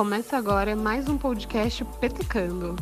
[0.00, 2.74] Começa agora mais um podcast Petecando.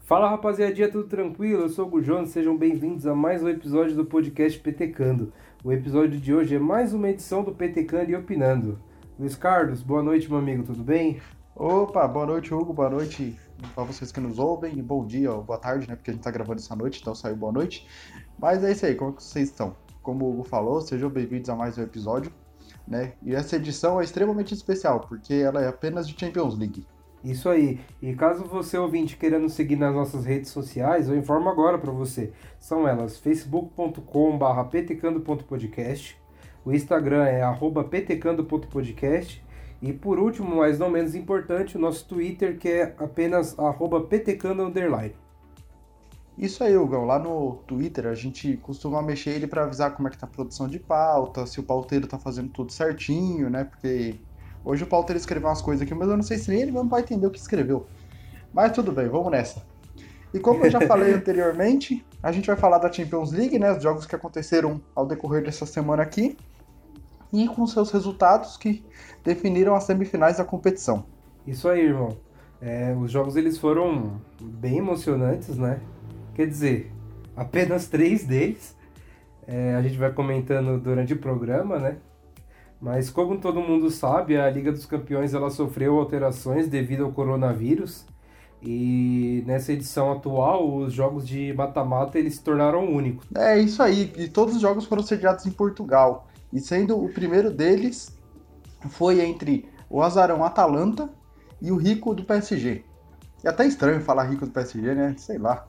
[0.00, 1.62] Fala rapaziadinha, tudo tranquilo?
[1.62, 5.32] Eu sou o Gujones, sejam bem-vindos a mais um episódio do podcast Petecando.
[5.64, 8.78] O episódio de hoje é mais uma edição do Petecando e Opinando.
[9.18, 11.18] Luiz Carlos, boa noite, meu amigo, tudo bem?
[11.56, 13.34] Opa, boa noite, Hugo, boa noite
[13.74, 15.96] para vocês que nos ouvem, e bom dia ou boa tarde, né?
[15.96, 17.86] Porque a gente tá gravando essa noite, então saiu boa noite.
[18.40, 19.74] Mas é isso aí, como vocês estão?
[20.00, 22.30] Como o Hugo falou, sejam bem-vindos a mais um episódio,
[22.86, 23.14] né?
[23.20, 26.86] E essa edição é extremamente especial, porque ela é apenas de Champions League.
[27.24, 27.80] Isso aí.
[28.00, 31.90] E caso você ouvinte queira nos seguir nas nossas redes sociais, eu informo agora para
[31.90, 32.32] você.
[32.60, 36.16] São elas facebook.com/ptcando.podcast,
[36.64, 37.42] o Instagram é
[37.90, 39.44] @ptcando.podcast
[39.82, 43.56] e por último, mas não menos importante, o nosso Twitter, que é apenas
[44.08, 44.62] @ptcando
[46.38, 47.04] Isso aí, Hugão.
[47.04, 50.30] Lá no Twitter a gente costuma mexer ele para avisar como é que tá a
[50.30, 53.64] produção de pauta, se o pauteiro tá fazendo tudo certinho, né?
[53.64, 54.14] Porque
[54.64, 56.88] hoje o pauteiro escreveu umas coisas aqui, mas eu não sei se nem ele mesmo
[56.88, 57.86] vai entender o que escreveu.
[58.54, 59.66] Mas tudo bem, vamos nessa.
[60.32, 63.72] E como eu já falei anteriormente, a gente vai falar da Champions League, né?
[63.76, 66.36] Os jogos que aconteceram ao decorrer dessa semana aqui
[67.32, 68.84] e com seus resultados que
[69.24, 71.04] definiram as semifinais da competição.
[71.44, 72.16] Isso aí, irmão.
[72.60, 75.80] É, os jogos eles foram bem emocionantes, né?
[76.38, 76.92] Quer dizer,
[77.34, 78.76] apenas três deles.
[79.44, 81.96] É, a gente vai comentando durante o programa, né?
[82.80, 88.06] Mas como todo mundo sabe, a Liga dos Campeões ela sofreu alterações devido ao coronavírus.
[88.62, 93.26] E nessa edição atual, os jogos de mata-mata eles se tornaram únicos.
[93.34, 96.28] É isso aí, e todos os jogos foram sediados em Portugal.
[96.52, 98.16] E sendo o primeiro deles
[98.90, 101.10] foi entre o Azarão Atalanta
[101.60, 102.84] e o Rico do PSG.
[103.42, 105.16] É até estranho falar Rico do PSG, né?
[105.18, 105.66] Sei lá.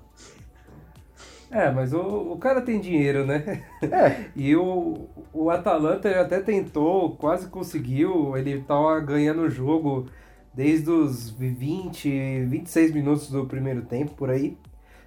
[1.51, 1.99] É, mas o,
[2.33, 3.63] o cara tem dinheiro, né?
[3.81, 4.29] É.
[4.35, 8.37] e o, o Atalanta até tentou, quase conseguiu.
[8.37, 10.05] Ele tava ganhando o jogo
[10.53, 14.57] desde os 20, 26 minutos do primeiro tempo, por aí.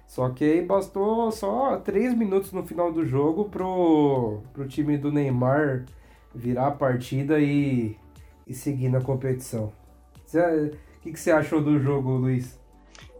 [0.05, 5.11] Só que aí bastou só 3 minutos no final do jogo pro, pro time do
[5.11, 5.85] Neymar
[6.35, 7.95] virar a partida e,
[8.45, 9.71] e seguir na competição.
[10.27, 12.59] O que, que você achou do jogo, Luiz?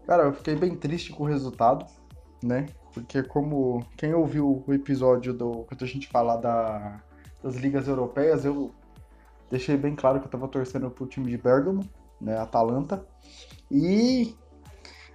[0.06, 1.86] Cara, eu fiquei bem triste com o resultado,
[2.42, 2.66] né?
[2.94, 7.02] Porque como quem ouviu o episódio do quando a gente fala da,
[7.42, 8.72] das ligas europeias, eu
[9.50, 11.82] deixei bem claro que eu tava torcendo pro time de Bergamo,
[12.20, 13.04] né, Atalanta.
[13.68, 14.36] E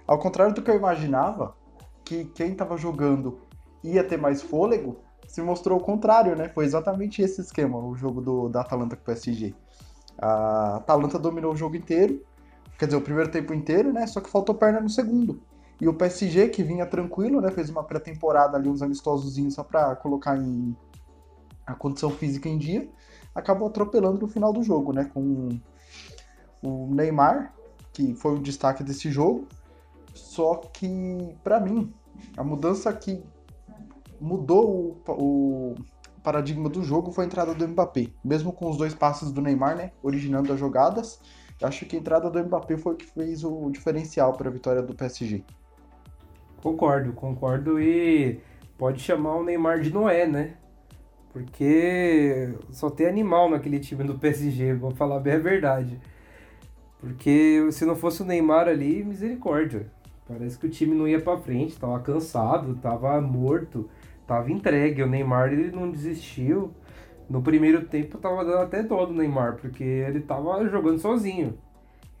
[0.06, 1.56] ao contrário do que eu imaginava,
[2.04, 3.40] que quem tava jogando
[3.82, 6.48] ia ter mais fôlego, se mostrou o contrário, né?
[6.48, 9.54] Foi exatamente esse esquema, o jogo do, da Atalanta com o PSG.
[10.18, 12.20] A Atalanta dominou o jogo inteiro,
[12.78, 14.06] quer dizer, o primeiro tempo inteiro, né?
[14.06, 15.40] Só que faltou perna no segundo.
[15.80, 17.50] E o PSG, que vinha tranquilo, né?
[17.50, 20.76] Fez uma pré-temporada ali, uns amistosozinhos só para colocar em
[21.66, 22.88] a condição física em dia,
[23.34, 25.04] acabou atropelando no final do jogo, né?
[25.04, 25.60] Com
[26.62, 27.54] o Neymar,
[27.92, 29.46] que foi o destaque desse jogo.
[30.12, 31.92] Só que, para mim,
[32.36, 33.22] a mudança que
[34.20, 35.74] mudou o, o,
[36.22, 38.08] paradigma do jogo foi a entrada do Mbappé.
[38.22, 41.20] Mesmo com os dois passes do Neymar, né, originando as jogadas,
[41.62, 44.82] acho que a entrada do Mbappé foi o que fez o diferencial para a vitória
[44.82, 45.44] do PSG.
[46.62, 48.40] Concordo, concordo e
[48.76, 50.54] pode chamar o Neymar de Noé, né?
[51.32, 56.00] Porque só tem animal naquele time do PSG, vou falar bem a verdade.
[56.98, 59.90] Porque se não fosse o Neymar ali, misericórdia.
[60.28, 63.88] Parece que o time não ia para frente, tava cansado, tava morto
[64.30, 65.02] tava entregue.
[65.02, 66.70] O Neymar ele não desistiu.
[67.28, 71.58] No primeiro tempo tava dando até dó do Neymar, porque ele tava jogando sozinho.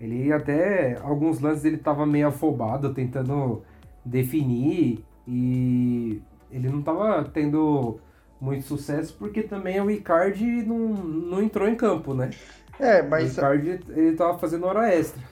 [0.00, 3.62] Ele até alguns lances ele tava meio afobado, tentando
[4.04, 8.00] definir e ele não tava tendo
[8.40, 12.30] muito sucesso porque também o Icardi não, não entrou em campo, né?
[12.78, 13.36] É, mas.
[13.36, 15.22] O Icardi ele tava fazendo hora extra.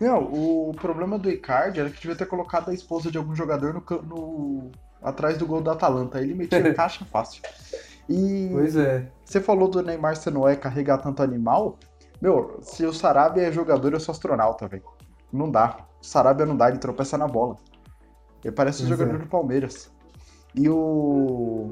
[0.00, 3.72] Não, o problema do Icardi era que devia ter colocado a esposa de algum jogador
[3.74, 4.70] no, no
[5.02, 6.20] atrás do gol da Atalanta.
[6.20, 7.42] Ele metia caixa fácil.
[8.08, 9.10] E pois é.
[9.24, 11.78] Você falou do Neymar se não é carregar tanto animal.
[12.20, 14.84] Meu, se o Sarabia é jogador, eu sou astronauta, velho.
[15.32, 15.78] Não dá.
[16.00, 17.56] O Sarabia não dá, ele tropeça na bola.
[18.44, 19.90] Ele parece pois jogador do Palmeiras.
[20.54, 21.70] E o...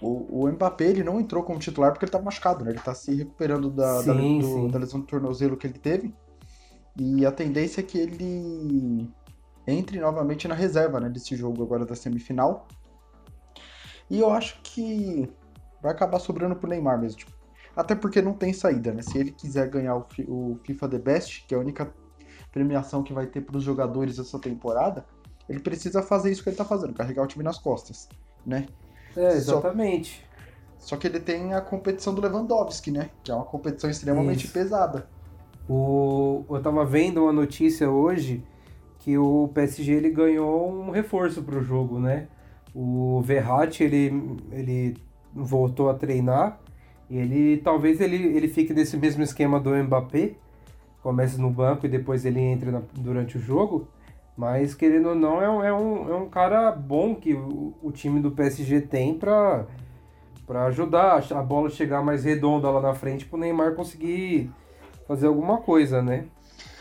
[0.00, 0.44] o.
[0.44, 2.70] O Mbappé, ele não entrou como titular porque ele tá machucado, né?
[2.70, 6.14] Ele tá se recuperando da, sim, da, do, da lesão do tornozelo que ele teve.
[6.96, 9.08] E a tendência é que ele
[9.68, 12.66] entre novamente na reserva né, desse jogo agora da semifinal.
[14.08, 15.30] E eu acho que
[15.82, 17.18] vai acabar sobrando pro Neymar mesmo.
[17.18, 17.32] Tipo,
[17.76, 19.02] até porque não tem saída, né?
[19.02, 21.92] Se ele quiser ganhar o, o FIFA The Best, que é a única
[22.50, 25.04] premiação que vai ter para os jogadores essa temporada,
[25.48, 28.08] ele precisa fazer isso que ele tá fazendo, carregar o time nas costas,
[28.44, 28.66] né?
[29.16, 30.24] É, exatamente.
[30.78, 33.10] Só, só, que ele tem a competição do Lewandowski, né?
[33.24, 34.52] Que é uma competição extremamente Isso.
[34.52, 35.08] pesada.
[35.68, 38.42] O, eu tava vendo uma notícia hoje
[39.00, 42.28] que o PSG ele ganhou um reforço para o jogo, né?
[42.74, 44.96] O Verratti ele, ele
[45.34, 46.60] voltou a treinar
[47.10, 50.32] e ele talvez ele, ele fique nesse mesmo esquema do Mbappé,
[51.02, 53.88] comece no banco e depois ele entre na, durante o jogo.
[54.38, 57.90] Mas querendo ou não, é um, é um, é um cara bom que o, o
[57.90, 59.66] time do PSG tem para
[60.46, 64.50] para ajudar a bola chegar mais redonda lá na frente para o Neymar conseguir
[65.06, 66.24] fazer alguma coisa, né?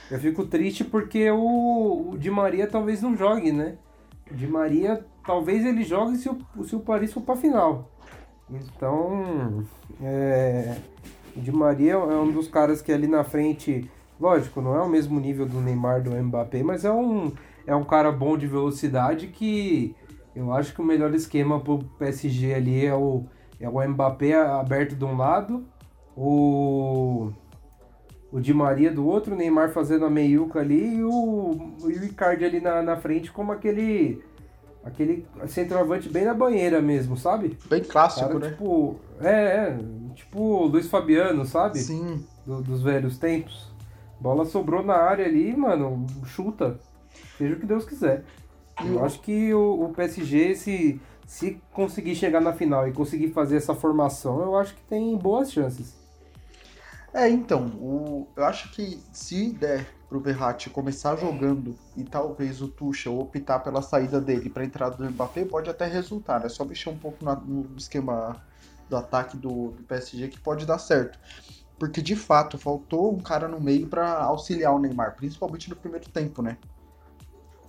[0.09, 3.75] Eu fico triste porque o, o Di Maria talvez não jogue, né?
[4.31, 7.89] O Di Maria talvez ele jogue se o, se o Paris for para final.
[8.49, 9.65] Então,
[10.01, 10.77] é,
[11.35, 14.89] o Di Maria é um dos caras que ali na frente, lógico, não é o
[14.89, 17.31] mesmo nível do Neymar, do Mbappé, mas é um,
[17.65, 19.95] é um cara bom de velocidade que
[20.35, 23.25] eu acho que o melhor esquema pro PSG ali é o,
[23.59, 25.65] é o Mbappé aberto de um lado,
[26.15, 27.31] o
[28.31, 32.43] o Di Maria do outro, o Neymar fazendo a meiuca ali e o, o Icardi
[32.43, 34.21] ali na, na frente como aquele
[34.83, 37.57] aquele centroavante bem na banheira mesmo, sabe?
[37.69, 38.49] Bem clássico, Cara, né?
[38.49, 39.79] Tipo, é, é,
[40.15, 41.79] tipo Luiz Fabiano, sabe?
[41.79, 42.23] Sim.
[42.45, 43.69] Do, dos velhos tempos.
[44.19, 46.79] Bola sobrou na área ali, mano, chuta.
[47.37, 48.23] Seja o que Deus quiser.
[48.85, 53.57] Eu acho que o, o PSG, se, se conseguir chegar na final e conseguir fazer
[53.57, 55.95] essa formação, eu acho que tem boas chances.
[57.13, 62.67] É, então, o, eu acho que se der pro Verratti começar jogando e talvez o
[62.67, 66.45] Tuchel optar pela saída dele para entrada do Mbappé, pode até resultar.
[66.45, 68.41] É só mexer um pouco no esquema
[68.89, 71.19] do ataque do, do, PSG que pode dar certo.
[71.77, 76.09] Porque de fato faltou um cara no meio para auxiliar o Neymar, principalmente no primeiro
[76.09, 76.57] tempo, né?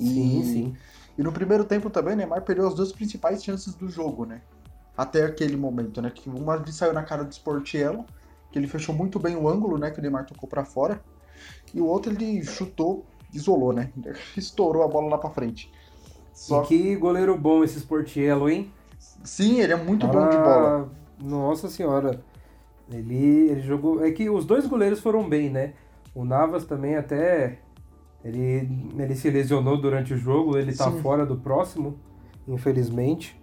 [0.01, 0.77] E, sim, sim.
[1.17, 4.41] E no primeiro tempo também, o Neymar perdeu as duas principais chances do jogo, né?
[4.97, 6.11] Até aquele momento, né?
[6.11, 8.05] Que uma saiu na cara do Sportiello
[8.51, 11.01] que ele fechou muito bem o ângulo, né, que o Neymar tocou para fora.
[11.73, 13.93] E o outro ele chutou, isolou, né?
[14.37, 15.71] Estourou a bola lá para frente.
[16.33, 16.63] Só...
[16.63, 18.73] E que goleiro bom esse Sportiello, hein?
[18.99, 20.91] Sim, ele é muito ah, bom de bola.
[21.21, 22.23] Nossa senhora.
[22.91, 24.05] Ele, ele jogou.
[24.05, 25.75] É que os dois goleiros foram bem, né?
[26.15, 27.61] O Navas também até.
[28.25, 28.69] Ele,
[28.99, 31.01] ele se lesionou durante o jogo, ele tá Sim.
[31.01, 31.99] fora do próximo,
[32.47, 33.41] infelizmente.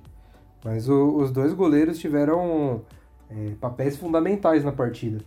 [0.64, 2.82] Mas o, os dois goleiros tiveram
[3.30, 5.24] é, papéis fundamentais na partida.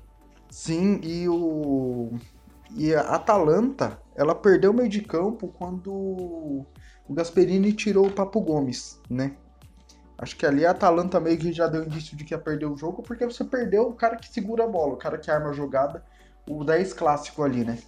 [0.50, 2.11] Sim, e o
[2.76, 6.67] e a Atalanta, ela perdeu o meio de campo quando o
[7.11, 9.37] Gasperini tirou o Papo Gomes, né?
[10.19, 12.76] Acho que ali a Atalanta meio que já deu indício de que ia perder o
[12.76, 15.53] jogo, porque você perdeu o cara que segura a bola, o cara que arma a
[15.53, 16.05] jogada,
[16.49, 17.79] o 10 clássico ali, né?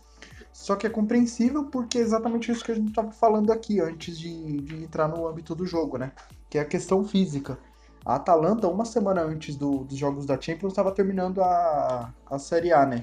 [0.53, 4.17] Só que é compreensível porque é exatamente isso que a gente estava falando aqui antes
[4.17, 6.13] de, de entrar no âmbito do jogo, né?
[6.49, 7.59] Que é a questão física.
[8.05, 12.73] A Atalanta, uma semana antes do, dos jogos da Champions, estava terminando a, a Série
[12.73, 13.01] A, né?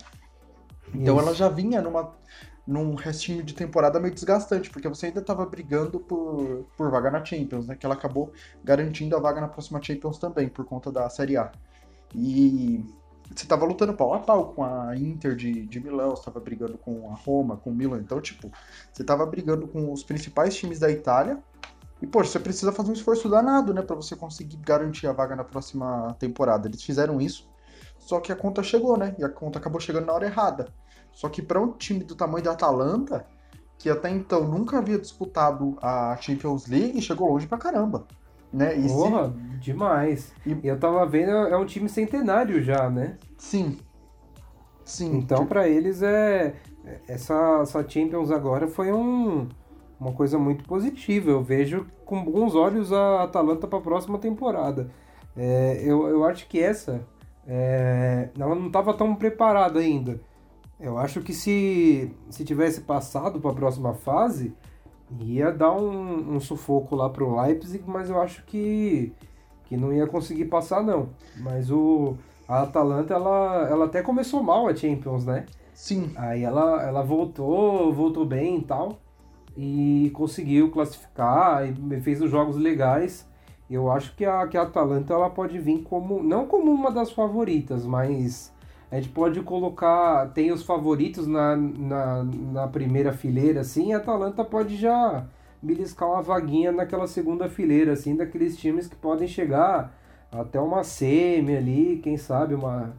[0.94, 1.26] Então Isso.
[1.26, 2.16] ela já vinha numa,
[2.68, 7.24] num restinho de temporada meio desgastante, porque você ainda estava brigando por, por vaga na
[7.24, 7.76] Champions, né?
[7.76, 8.34] Que ela acabou
[8.64, 11.50] garantindo a vaga na próxima Champions também, por conta da Série A.
[12.14, 12.84] E
[13.34, 17.10] você estava lutando pau a pau com a Inter de, de Milão, estava brigando com
[17.10, 18.00] a Roma, com o Milan.
[18.00, 18.52] Então, tipo,
[18.92, 21.42] você estava brigando com os principais times da Itália
[22.02, 25.36] e, poxa, você precisa fazer um esforço danado, né, para você conseguir garantir a vaga
[25.36, 26.68] na próxima temporada.
[26.68, 27.50] Eles fizeram isso,
[27.98, 29.16] só que a conta chegou, né?
[29.18, 30.74] E a conta acabou chegando na hora errada.
[31.18, 33.26] Só que para um time do tamanho da Atalanta,
[33.76, 38.06] que até então nunca havia disputado a Champions League, chegou longe pra caramba.
[38.54, 38.78] Né?
[38.78, 39.60] E Porra, se...
[39.60, 40.32] demais.
[40.46, 40.52] E...
[40.52, 43.18] e eu tava vendo, é um time centenário já, né?
[43.36, 43.80] Sim.
[44.86, 45.18] Sim.
[45.18, 46.54] Então, para eles, é
[47.08, 49.48] essa, essa Champions agora foi um
[50.00, 51.32] uma coisa muito positiva.
[51.32, 54.92] Eu vejo com bons olhos a Atalanta para a próxima temporada.
[55.36, 57.02] É, eu, eu acho que essa
[57.48, 60.22] é, ela não estava tão preparada ainda.
[60.80, 64.54] Eu acho que se, se tivesse passado para a próxima fase,
[65.20, 69.12] ia dar um, um sufoco lá para o Leipzig, mas eu acho que,
[69.66, 71.10] que não ia conseguir passar não.
[71.38, 72.16] Mas o,
[72.48, 75.46] a Atalanta, ela, ela até começou mal a Champions, né?
[75.74, 76.12] Sim.
[76.16, 79.00] Aí ela, ela voltou, voltou bem e tal
[79.58, 83.28] e conseguiu classificar e fez os jogos legais.
[83.70, 87.12] Eu acho que a, que a Atalanta ela pode vir como, não como uma das
[87.12, 88.54] favoritas, mas
[88.92, 94.46] a gente pode colocar, tem os favoritos na, na, na primeira fileira, assim, a Atalanta
[94.46, 95.26] pode já
[95.62, 99.94] beliscar uma vaguinha naquela segunda fileira, assim, daqueles times que podem chegar
[100.32, 102.96] até uma semi ali, quem sabe uma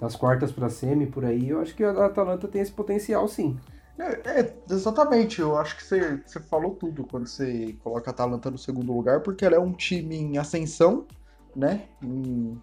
[0.00, 1.48] das quartas para semi por aí.
[1.48, 3.58] Eu acho que a Atalanta tem esse potencial, sim.
[3.98, 5.40] É, é, exatamente.
[5.40, 9.20] Eu acho que você, você falou tudo quando você coloca a Atalanta no segundo lugar,
[9.20, 11.06] porque ela é um time em ascensão,
[11.54, 12.60] né, em,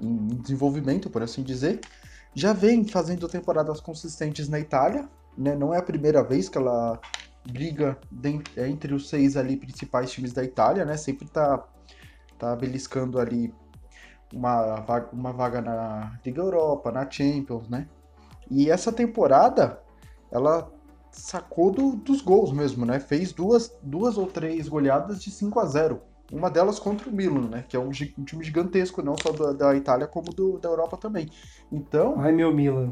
[0.00, 1.80] em desenvolvimento, por assim dizer,
[2.34, 5.54] já vem fazendo temporadas consistentes na Itália, né?
[5.54, 7.00] Não é a primeira vez que ela
[7.46, 7.98] briga
[8.56, 10.96] é, entre os seis ali principais times da Itália, né?
[10.96, 11.64] Sempre tá,
[12.38, 13.54] tá beliscando ali
[14.32, 17.88] uma vaga, uma vaga na Liga Europa, na Champions, né?
[18.50, 19.80] E essa temporada,
[20.30, 20.70] ela
[21.12, 22.98] sacou do, dos gols mesmo, né?
[22.98, 26.02] Fez duas, duas ou três goleadas de 5 a 0
[26.32, 27.64] Uma delas contra o Milan, né?
[27.68, 30.96] Que é um, um time gigantesco, não só da, da Itália, como do, da Europa
[30.96, 31.28] também.
[31.70, 32.14] Então.
[32.18, 32.90] Ai, meu Milan.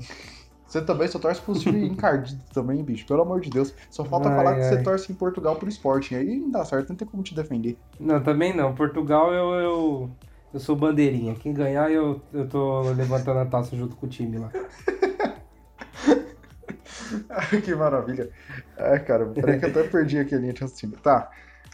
[0.66, 3.06] Você também só torce pro time encardido também, bicho.
[3.06, 3.74] Pelo amor de Deus.
[3.90, 4.56] Só falta ai, falar ai.
[4.56, 6.14] que você torce em Portugal pro esporte.
[6.14, 7.76] Aí não dá certo, não tem como te defender.
[8.00, 8.74] Não, também não.
[8.74, 10.10] Portugal eu, eu,
[10.54, 11.34] eu sou bandeirinha.
[11.34, 14.50] Quem ganhar, eu, eu tô levantando a taça junto com o time lá.
[17.62, 18.30] que maravilha.
[18.78, 20.98] Ai, cara, peraí que eu até perdi aqui a linha de raciocínio.
[21.00, 21.30] Tá.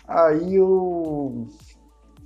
[0.08, 1.46] Aí o.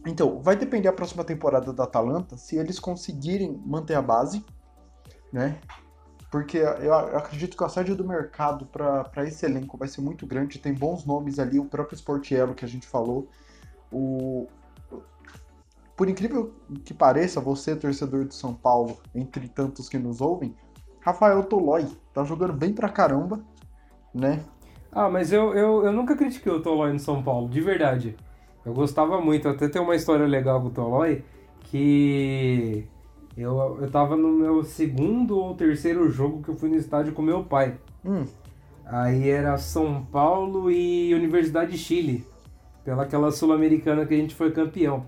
[0.07, 4.45] Então, vai depender a próxima temporada da Atalanta se eles conseguirem manter a base,
[5.33, 5.61] né?
[6.33, 10.59] porque eu acredito que o assédio do mercado para esse elenco vai ser muito grande.
[10.59, 13.29] Tem bons nomes ali, o próprio Sportiello que a gente falou.
[13.93, 14.49] O...
[15.95, 16.55] Por incrível
[16.87, 20.57] que pareça, você, torcedor de São Paulo, entre tantos que nos ouvem,
[21.01, 23.45] Rafael Tolói tá jogando bem pra caramba,
[24.15, 24.43] né?
[24.93, 28.15] Ah, mas eu, eu, eu nunca critiquei o Tolói no São Paulo, de verdade.
[28.65, 31.25] Eu gostava muito, até tem uma história legal com o Tolói,
[31.63, 32.87] que
[33.37, 37.23] eu, eu tava no meu segundo ou terceiro jogo que eu fui no estádio com
[37.23, 37.79] meu pai.
[38.05, 38.25] Hum.
[38.85, 42.27] Aí era São Paulo e Universidade de Chile.
[42.85, 45.07] Pela aquela sul-americana que a gente foi campeão.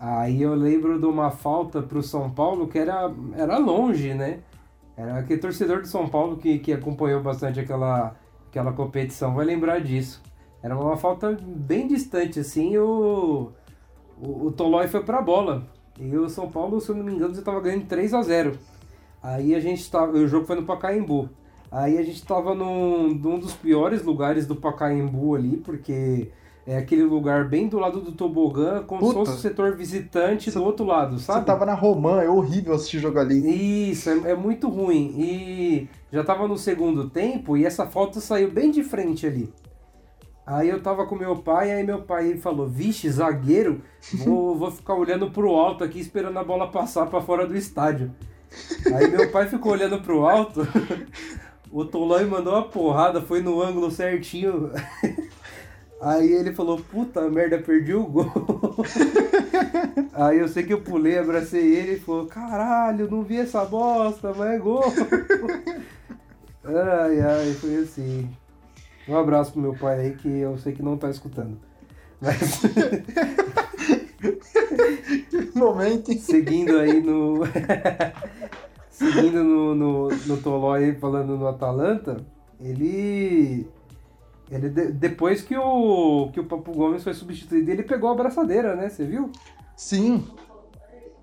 [0.00, 4.40] Aí eu lembro de uma falta pro São Paulo que era, era longe, né?
[4.96, 8.14] Era aquele torcedor de São Paulo que, que acompanhou bastante aquela,
[8.52, 10.22] aquela competição, vai lembrar disso.
[10.62, 13.50] Era uma falta bem distante, assim, o,
[14.20, 15.66] o, o Tolói foi pra bola.
[15.98, 18.58] E o São Paulo, se eu não me engano, já tava ganhando 3 a 0
[19.22, 20.12] Aí a gente tava.
[20.12, 21.30] O jogo foi no Pacaembu.
[21.70, 26.30] Aí a gente tava num, num dos piores lugares do Pacaembu ali, porque
[26.66, 30.58] é aquele lugar bem do lado do tobogã, como se fosse o setor visitante cê,
[30.58, 31.40] do outro lado, sabe?
[31.40, 33.90] Você tava na Romã, é horrível assistir jogo ali.
[33.90, 35.12] Isso, é, é, muito ruim.
[35.18, 39.52] E já tava no segundo tempo e essa foto saiu bem de frente ali.
[40.46, 43.80] Aí eu tava com meu pai, aí meu pai falou, vixe, zagueiro,
[44.24, 48.12] vou, vou ficar olhando pro alto aqui esperando a bola passar para fora do estádio.
[48.94, 50.60] Aí meu pai ficou olhando pro alto,
[51.72, 54.70] o Tolói mandou uma porrada, foi no ângulo certinho.
[56.02, 58.26] Aí ele falou, puta merda, perdi o gol.
[60.12, 64.34] Aí eu sei que eu pulei, abracei ele e falou, caralho, não vi essa bosta,
[64.36, 64.82] mas é gol.
[66.64, 68.30] Ai, ai, foi assim.
[69.08, 71.58] Um abraço pro meu pai aí, que eu sei que não tá escutando.
[72.20, 72.62] Mas.
[75.56, 76.16] Momento.
[76.20, 77.40] Seguindo aí no.
[78.88, 82.24] Seguindo no, no, no Tolói falando no Atalanta,
[82.60, 83.66] ele.
[84.52, 88.90] Ele, depois que o, que o Papo Gomes foi substituído, ele pegou a abraçadeira, né?
[88.90, 89.32] Você viu?
[89.74, 90.28] Sim.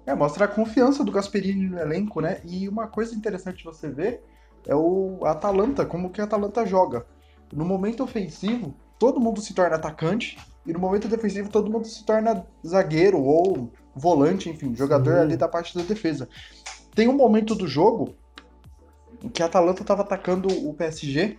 [0.03, 2.41] É, mostra a confiança do Gasperini no elenco, né?
[2.43, 4.24] E uma coisa interessante de você ver
[4.65, 7.05] é o Atalanta, como que a Atalanta joga
[7.53, 12.03] no momento ofensivo, todo mundo se torna atacante, e no momento defensivo, todo mundo se
[12.03, 15.21] torna zagueiro ou volante, enfim, jogador Sim.
[15.21, 16.27] ali da parte da defesa.
[16.95, 18.15] Tem um momento do jogo
[19.33, 21.38] que a Atalanta estava atacando o PSG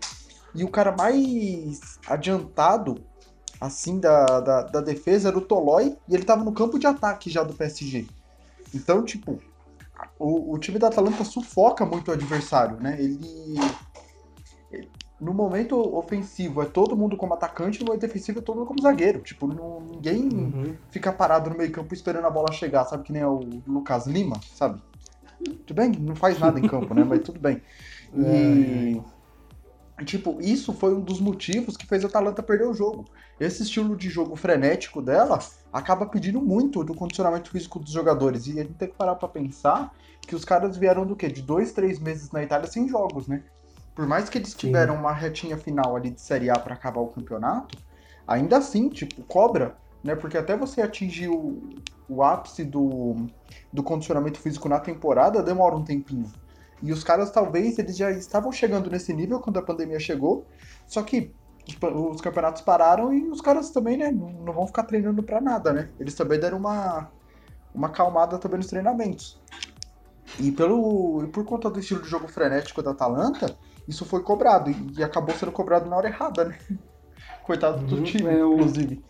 [0.55, 3.05] e o cara mais adiantado
[3.61, 7.29] assim da, da, da, defesa era o Tolói e ele estava no campo de ataque
[7.29, 8.07] já do PSG.
[8.75, 9.39] Então, tipo,
[10.19, 12.97] o, o time da Atalanta sufoca muito o adversário, né?
[12.99, 13.59] Ele
[15.21, 18.81] no momento ofensivo é todo mundo como atacante, no momento defensivo é todo mundo como
[18.81, 19.21] zagueiro.
[19.21, 20.75] Tipo, não, ninguém uhum.
[20.91, 23.05] fica parado no meio campo esperando a bola chegar, sabe?
[23.05, 24.81] Que nem é o Lucas Lima, sabe?
[25.67, 27.05] Tudo bem, não faz nada em campo, né?
[27.05, 27.61] Mas tudo bem.
[28.13, 28.97] E.
[28.99, 29.20] É.
[30.05, 33.05] Tipo, isso foi um dos motivos que fez a Atalanta perder o jogo.
[33.39, 35.39] Esse estilo de jogo frenético dela
[35.73, 38.47] acaba pedindo muito do condicionamento físico dos jogadores.
[38.47, 39.93] E a gente tem que parar pra pensar
[40.23, 41.29] que os caras vieram do quê?
[41.29, 43.43] De dois, três meses na Itália sem jogos, né?
[44.01, 47.09] por mais que eles tiveram uma retinha final ali de Série A para acabar o
[47.09, 47.77] campeonato,
[48.27, 50.15] ainda assim, tipo, cobra, né?
[50.15, 51.61] Porque até você atingir o,
[52.09, 53.27] o ápice do,
[53.71, 56.33] do condicionamento físico na temporada demora um tempinho.
[56.83, 60.47] E os caras, talvez, eles já estavam chegando nesse nível quando a pandemia chegou,
[60.87, 61.33] só que
[61.69, 61.77] os,
[62.15, 65.91] os campeonatos pararam e os caras também, né, não vão ficar treinando para nada, né?
[65.99, 67.11] Eles também deram uma,
[67.75, 69.41] uma calmada também nos treinamentos.
[70.39, 73.57] E pelo e por conta do estilo de jogo frenético da Atalanta,
[73.87, 76.59] isso foi cobrado e acabou sendo cobrado na hora errada, né?
[77.43, 79.05] Coitado do uhum, time, é, o, inclusive.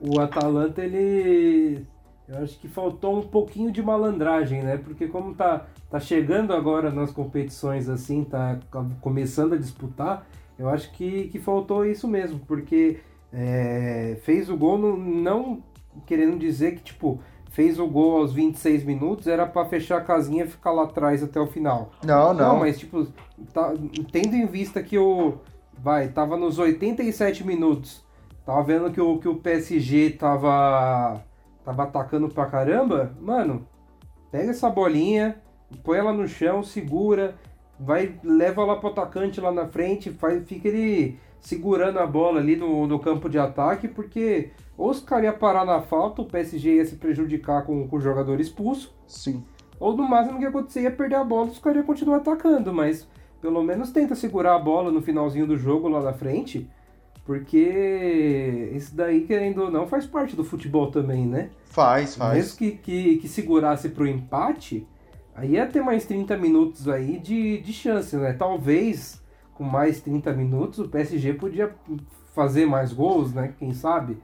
[0.00, 1.86] O Atalanta, ele
[2.32, 4.78] eu acho que faltou um pouquinho de malandragem, né?
[4.78, 8.58] Porque como tá, tá chegando agora nas competições assim, tá
[9.00, 10.26] começando a disputar,
[10.58, 13.00] eu acho que, que faltou isso mesmo, porque
[13.32, 15.62] é, fez o gol no, não
[16.06, 17.20] querendo dizer que, tipo,
[17.50, 21.22] fez o gol aos 26 minutos, era para fechar a casinha e ficar lá atrás
[21.22, 21.92] até o final.
[22.02, 22.54] Não, não.
[22.54, 23.06] Não, mas tipo,
[23.52, 23.74] tá,
[24.10, 25.34] tendo em vista que o.
[25.78, 28.02] Vai, tava nos 87 minutos.
[28.46, 31.20] Tava vendo que o, que o PSG tava.
[31.64, 33.12] Tava atacando pra caramba.
[33.20, 33.66] Mano,
[34.30, 35.36] pega essa bolinha,
[35.84, 37.34] põe ela no chão, segura,
[37.78, 42.54] vai, leva lá pro atacante lá na frente, faz, fica ele segurando a bola ali
[42.56, 46.76] no, no campo de ataque, porque ou os caras iam parar na falta, o PSG
[46.76, 48.94] ia se prejudicar com, com o jogador expulso.
[49.06, 49.44] Sim.
[49.78, 53.06] Ou no máximo que acontecer ia perder a bola, os caras iam continuar atacando, mas
[53.40, 56.70] pelo menos tenta segurar a bola no finalzinho do jogo lá na frente,
[57.24, 61.50] porque isso daí, querendo ou não, faz parte do futebol também, né?
[61.66, 62.34] Faz, faz.
[62.34, 64.86] Mesmo que, que, que segurasse pro empate,
[65.34, 68.32] aí ia ter mais 30 minutos aí de, de chance, né?
[68.32, 69.22] Talvez
[69.54, 71.72] com mais 30 minutos o PSG podia
[72.34, 73.54] fazer mais gols, né?
[73.58, 74.18] Quem sabe?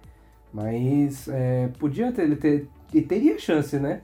[0.52, 2.68] Mas é, podia ter, ele ter,
[3.06, 4.00] teria chance, né?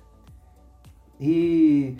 [1.20, 1.96] E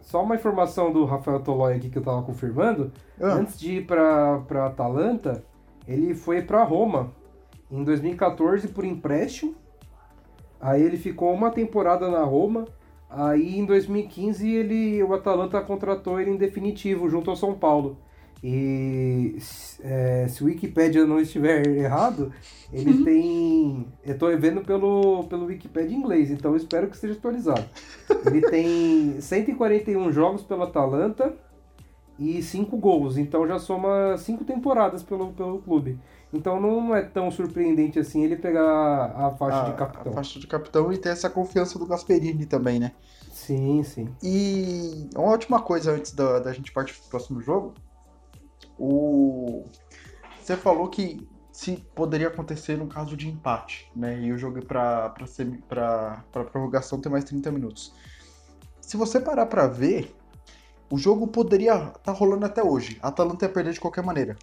[0.00, 2.90] só uma informação do Rafael Tolói aqui que eu tava confirmando.
[3.20, 3.34] Ah.
[3.34, 5.44] Antes de ir pra, pra Atalanta,
[5.88, 7.12] ele foi pra Roma
[7.70, 9.54] em 2014 por empréstimo.
[10.60, 12.66] Aí ele ficou uma temporada na Roma.
[13.08, 17.96] Aí em 2015 ele, o Atalanta contratou ele em definitivo junto ao São Paulo.
[18.44, 19.36] E
[19.80, 22.32] é, se o Wikipedia não estiver errado,
[22.72, 23.04] ele uhum.
[23.04, 23.86] tem.
[24.04, 27.64] Eu estou vendo pelo, pelo Wikipedia em inglês, então espero que esteja atualizado.
[28.26, 31.34] Ele tem 141 jogos pelo Atalanta
[32.18, 35.98] e 5 gols, então já soma 5 temporadas pelo, pelo clube.
[36.32, 40.12] Então não é tão surpreendente assim ele pegar a faixa a, de capitão.
[40.12, 42.92] A faixa de capitão e ter essa confiança do Gasperini também, né?
[43.32, 44.08] Sim, sim.
[44.22, 47.72] E uma última coisa antes da, da gente partir pro próximo jogo
[48.78, 49.64] o...
[50.40, 54.20] Você falou que se poderia acontecer no caso de empate, né?
[54.20, 55.12] E o jogo para
[55.68, 57.92] para prorrogação ter mais 30 minutos.
[58.80, 60.14] Se você parar para ver,
[60.90, 62.98] o jogo poderia estar tá rolando até hoje.
[63.02, 64.36] A Atalanta ia perder de qualquer maneira.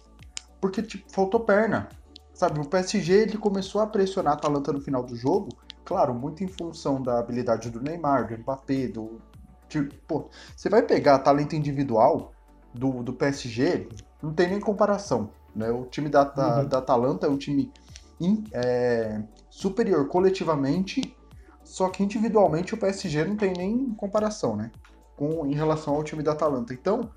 [0.60, 1.88] Porque tipo, faltou perna.
[2.32, 5.48] Sabe, o PSG ele começou a pressionar a Atalanta no final do jogo,
[5.86, 9.22] claro, muito em função da habilidade do Neymar, do Mbappé, do
[9.68, 12.32] tipo, pô, você vai pegar talento individual
[12.74, 13.88] do, do PSG,
[14.22, 15.30] não tem nem comparação.
[15.54, 15.70] Né?
[15.70, 16.68] O time da, da, uhum.
[16.68, 17.72] da Atalanta é um time
[18.20, 21.16] in, é, superior coletivamente,
[21.64, 24.70] só que individualmente o PSG não tem nem comparação, né?
[25.16, 26.74] Com, em relação ao time da Atalanta.
[26.74, 27.10] Então,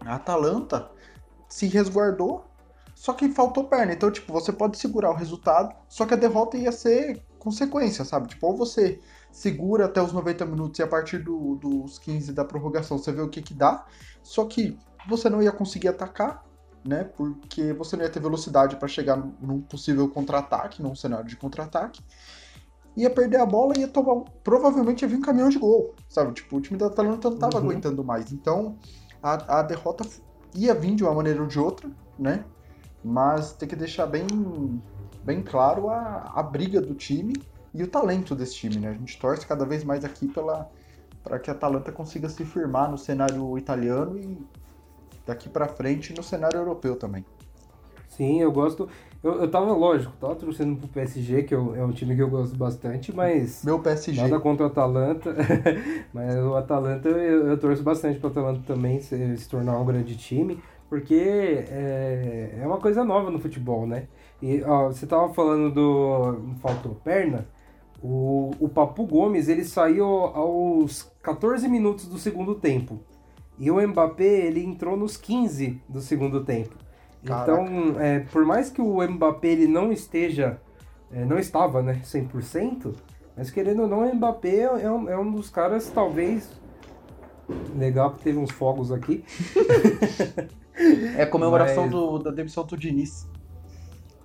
[0.00, 0.90] a Atalanta
[1.48, 2.44] se resguardou,
[2.94, 3.92] só que faltou perna.
[3.92, 8.28] Então, tipo, você pode segurar o resultado, só que a derrota ia ser consequência, sabe?
[8.28, 9.00] Tipo, ou você
[9.32, 13.22] segura até os 90 minutos e a partir do, dos 15 da prorrogação você vê
[13.22, 13.86] o que que dá.
[14.22, 16.44] Só que você não ia conseguir atacar,
[16.84, 17.04] né?
[17.04, 22.02] Porque você não ia ter velocidade para chegar num possível contra-ataque, num cenário de contra-ataque.
[22.96, 24.24] Ia perder a bola e ia tomar.
[24.42, 26.32] Provavelmente ia vir um caminhão de gol, sabe?
[26.32, 27.64] Tipo, o time da Atalanta não tava uhum.
[27.64, 28.32] aguentando mais.
[28.32, 28.76] Então,
[29.22, 30.04] a, a derrota
[30.54, 32.44] ia vir de uma maneira ou de outra, né?
[33.02, 34.26] Mas tem que deixar bem,
[35.24, 37.34] bem claro a, a briga do time
[37.72, 38.88] e o talento desse time, né?
[38.88, 40.68] A gente torce cada vez mais aqui pela
[41.22, 44.38] para que a Atalanta consiga se firmar no cenário italiano e
[45.26, 47.24] daqui para frente no cenário europeu também.
[48.20, 48.86] Sim, eu gosto.
[49.24, 52.28] Eu, eu tava, lógico, tava torcendo pro PSG, que eu, é um time que eu
[52.28, 53.64] gosto bastante, mas.
[53.64, 54.20] Meu PSG.
[54.20, 55.34] Nada contra o Atalanta.
[56.12, 60.18] mas o Atalanta, eu, eu torço bastante pro Atalanta também se, se tornar um grande
[60.18, 64.06] time, porque é, é uma coisa nova no futebol, né?
[64.42, 66.56] E ó, você tava falando do.
[66.60, 67.48] Faltou perna.
[68.02, 73.00] O, o Papu Gomes ele saiu aos 14 minutos do segundo tempo.
[73.58, 76.79] E o Mbappé, ele entrou nos 15 do segundo tempo.
[77.24, 77.52] Caraca.
[77.52, 80.60] Então, é, por mais que o Mbappé ele não esteja,
[81.12, 82.94] é, não estava, né, 100%,
[83.36, 86.50] mas querendo ou não, o Mbappé é um, é um dos caras, talvez,
[87.76, 89.24] legal que teve uns fogos aqui.
[91.16, 91.92] é comemoração mas...
[91.92, 93.28] do, da demissão do Diniz.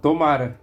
[0.02, 0.60] Tomara.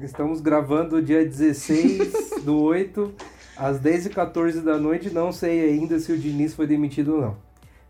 [0.00, 3.14] Estamos gravando dia 16 do 8,
[3.56, 5.08] às 10h14 da noite.
[5.08, 7.36] Não sei ainda se o Diniz foi demitido ou não.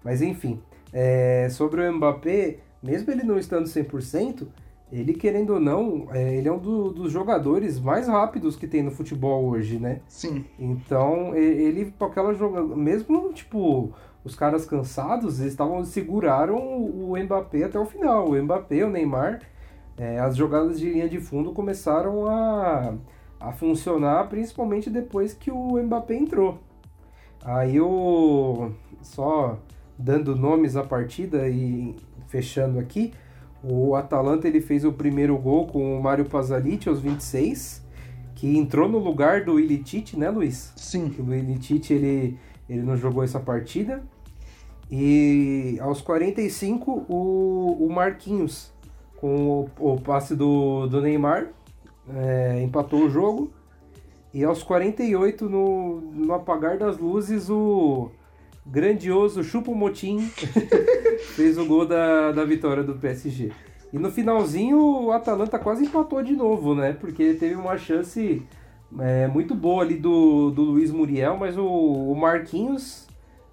[0.04, 4.46] Mas enfim, é, sobre o Mbappé, mesmo ele não estando 100%,
[4.92, 8.82] ele querendo ou não, é, ele é um do, dos jogadores mais rápidos que tem
[8.82, 10.00] no futebol hoje, né?
[10.06, 10.44] Sim.
[10.58, 13.92] Então, ele, com aquela jogada, mesmo tipo,
[14.24, 18.30] os caras cansados, eles estavam seguraram o Mbappé até o final.
[18.30, 19.40] O Mbappé, o Neymar,
[19.96, 22.94] é, as jogadas de linha de fundo começaram a,
[23.40, 26.58] a funcionar, principalmente depois que o Mbappé entrou.
[27.44, 28.70] Aí o
[29.02, 29.58] só
[29.98, 31.94] dando nomes à partida e
[32.28, 33.12] fechando aqui,
[33.62, 37.84] o Atalanta ele fez o primeiro gol com o Mário Pasalic aos 26,
[38.34, 40.72] que entrou no lugar do Ilicic, né, Luiz?
[40.76, 41.14] Sim.
[41.18, 44.02] O Ilicic ele ele não jogou essa partida.
[44.90, 48.72] E aos 45 o, o Marquinhos
[49.16, 51.48] com o, o passe do, do Neymar
[52.08, 53.50] é, empatou o jogo.
[54.32, 58.10] E aos 48, no, no apagar das luzes, o
[58.66, 60.20] grandioso Chupo Motim
[61.34, 63.52] fez o gol da, da vitória do PSG.
[63.92, 66.92] E no finalzinho, o Atalanta quase empatou de novo, né?
[66.92, 68.42] Porque teve uma chance
[68.98, 73.06] é, muito boa ali do, do Luiz Muriel, mas o, o Marquinhos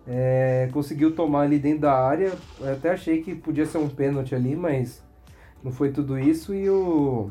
[0.07, 2.33] é, conseguiu tomar ali dentro da área.
[2.59, 5.03] Eu até achei que podia ser um pênalti ali, mas
[5.63, 7.29] não foi tudo isso e o,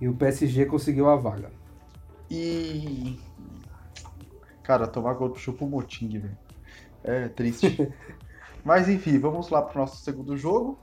[0.00, 1.50] e o PSG conseguiu a vaga.
[2.28, 3.18] E.
[4.64, 6.45] Cara, tomar gol do Chupo Moting, velho.
[7.06, 7.92] É triste.
[8.64, 10.78] Mas enfim, vamos lá pro nosso segundo jogo.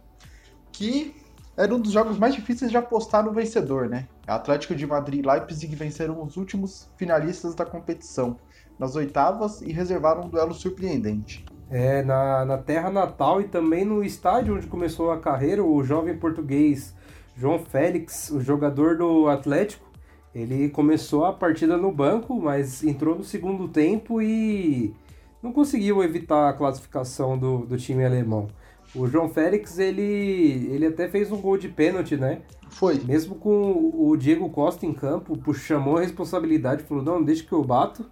[0.72, 1.16] Que
[1.56, 4.08] era um dos jogos mais difíceis de apostar no vencedor, né?
[4.26, 8.38] Atlético de Madrid e Leipzig venceram os últimos finalistas da competição
[8.80, 11.46] nas oitavas e reservaram um duelo surpreendente.
[11.70, 16.18] É, na, na terra natal e também no estádio onde começou a carreira, o jovem
[16.18, 16.96] português
[17.36, 19.92] João Félix, o jogador do Atlético,
[20.34, 24.94] ele começou a partida no banco, mas entrou no segundo tempo e
[25.44, 28.48] não conseguiu evitar a classificação do, do time alemão.
[28.96, 32.44] O João Félix, ele, ele até fez um gol de pênalti, né?
[32.70, 33.00] Foi.
[33.04, 37.64] Mesmo com o Diego Costa em campo, chamou a responsabilidade, falou, não, deixa que eu
[37.64, 38.10] bato.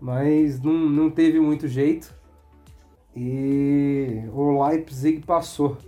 [0.00, 2.14] Mas não, não teve muito jeito.
[3.16, 5.78] E o Leipzig passou.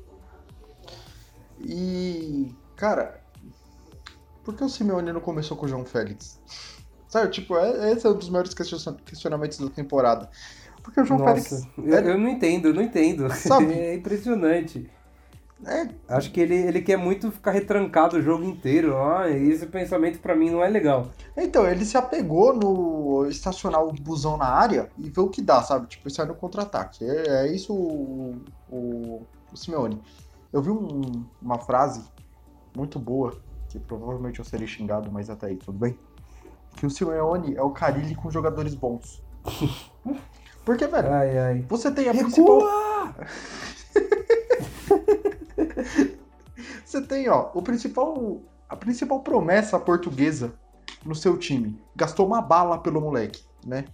[1.60, 3.22] E, cara,
[4.42, 6.40] por que o Simeone não começou com o João Félix?
[7.08, 10.28] Sabe, tipo, é, esse é um dos maiores questionamentos da temporada.
[10.82, 11.68] Porque o João Nossa, Félix.
[11.78, 13.28] Eu, é- eu não entendo, eu não entendo.
[13.34, 13.72] Sabe?
[13.72, 14.90] É impressionante.
[15.66, 18.96] É, Acho que ele, ele quer muito ficar retrancado o jogo inteiro.
[18.96, 21.10] Ah, esse pensamento pra mim não é legal.
[21.36, 25.60] Então, ele se apegou no estacionar o busão na área e ver o que dá,
[25.62, 25.88] sabe?
[25.88, 27.04] Tipo, sair no contra-ataque.
[27.04, 28.36] É, é isso o,
[28.70, 30.00] o, o Simeone.
[30.52, 32.04] Eu vi um- uma frase
[32.76, 33.36] muito boa,
[33.68, 35.98] que provavelmente eu serei xingado, mas até aí, tudo bem?
[36.76, 39.22] Que o Simeone é o Carilli com jogadores bons.
[40.64, 41.64] Porque, velho, Ai, ai.
[41.66, 42.58] você tem a principal.
[42.58, 43.14] Recua!
[46.84, 48.40] Você tem, ó, o principal.
[48.66, 50.54] A principal promessa portuguesa
[51.04, 51.82] no seu time.
[51.94, 53.84] Gastou uma bala pelo moleque, né?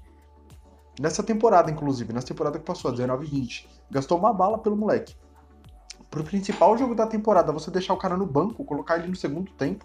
[1.01, 3.69] Nessa temporada, inclusive, nessa temporada que passou, a 19 e 20.
[3.91, 5.17] Gastou uma bala pelo moleque.
[6.09, 9.51] Pro principal jogo da temporada, você deixar o cara no banco, colocar ele no segundo
[9.53, 9.85] tempo,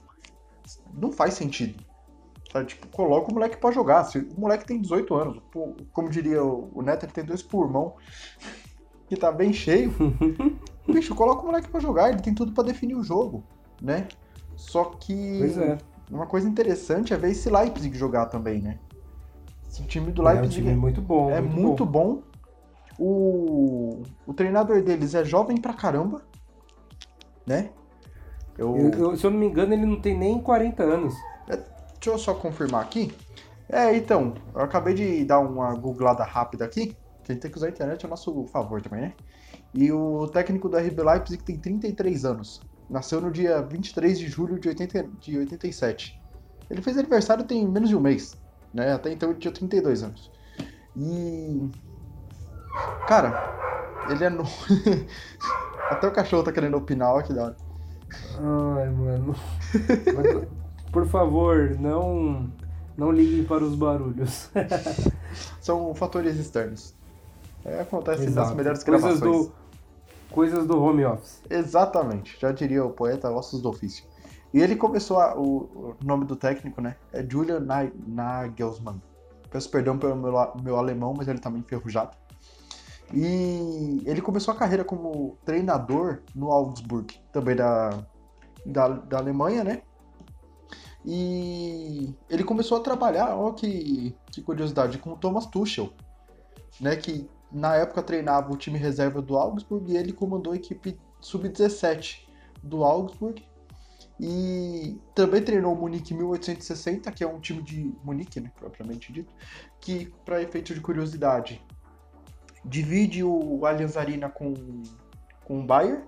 [0.93, 1.84] não faz sentido.
[2.51, 2.65] Sabe?
[2.65, 4.03] Tipo, coloca o moleque pra jogar.
[4.05, 5.39] Se, o moleque tem 18 anos.
[5.51, 7.93] Pô, como diria o, o Neto, ele tem dois pulmão.
[9.07, 9.93] Que tá bem cheio.
[10.88, 13.43] Bicho, coloca o moleque pra jogar, ele tem tudo pra definir o jogo,
[13.81, 14.07] né?
[14.55, 15.77] Só que Pois é.
[16.12, 18.79] uma coisa interessante é ver esse Leipzig jogar também, né?
[19.67, 21.29] Esse time do É um Leipzig time muito bom.
[21.29, 22.23] é muito bom.
[22.97, 26.21] O, o treinador deles é jovem pra caramba,
[27.45, 27.69] né?
[28.57, 31.13] Eu, Eu- eu- se eu não me engano, ele não tem nem 40 anos.
[31.99, 33.13] Deixa eu só confirmar aqui.
[33.67, 36.88] É, então, eu acabei de dar uma googlada rápida aqui,
[37.23, 39.13] que a gente tem que usar a internet a nosso favor também, né?
[39.73, 42.62] E o técnico do RB Leipzig tem 33 anos.
[42.89, 46.19] Nasceu no dia 23 de julho de, 80, de 87.
[46.69, 48.35] Ele fez aniversário tem menos de um mês,
[48.73, 48.93] né?
[48.93, 50.31] Até então ele tinha 32 anos.
[50.95, 51.69] E.
[53.07, 54.43] Cara, ele é no.
[55.91, 57.57] Até o cachorro tá querendo opinar, ó que da hora.
[58.38, 59.35] Ai, mano.
[60.91, 62.49] Por favor, não,
[62.97, 64.49] não liguem para os barulhos.
[65.62, 66.93] São fatores externos.
[67.63, 68.56] É, acontece nas Exato.
[68.56, 69.47] melhores coisas gravações.
[69.47, 69.60] do
[70.32, 71.41] Coisas do home office.
[71.49, 74.04] Exatamente, já diria o poeta Ossos do Ofício.
[74.54, 76.95] E ele começou a- o, o nome do técnico, né?
[77.12, 79.02] É Julian Na- Nagelsmann.
[79.49, 82.15] Peço perdão pelo meu, meu alemão, mas ele tá meio enferrujado.
[83.12, 87.89] E ele começou a carreira como treinador no Augsburg, também da,
[88.63, 89.82] da, da Alemanha, né?
[91.05, 95.93] E ele começou a trabalhar, ó que, que curiosidade, com o Thomas Tuchel,
[96.79, 96.95] né?
[96.95, 102.27] Que na época treinava o time reserva do Augsburg e ele comandou a equipe sub-17
[102.62, 103.43] do Augsburg.
[104.19, 109.33] E também treinou o Munique 1860, que é um time de Munique, né, propriamente dito,
[109.79, 111.63] que, para efeito de curiosidade,
[112.65, 114.53] divide o Allianz Arena com,
[115.45, 116.03] com o Bayern.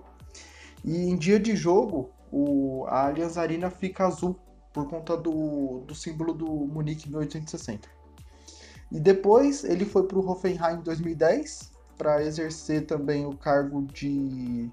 [0.84, 4.38] E em dia de jogo, o, a Allianz Arena fica azul,
[4.72, 7.88] por conta do, do símbolo do Munique 1860.
[8.90, 14.70] E depois ele foi para o Hoffenheim em 2010 para exercer também o cargo de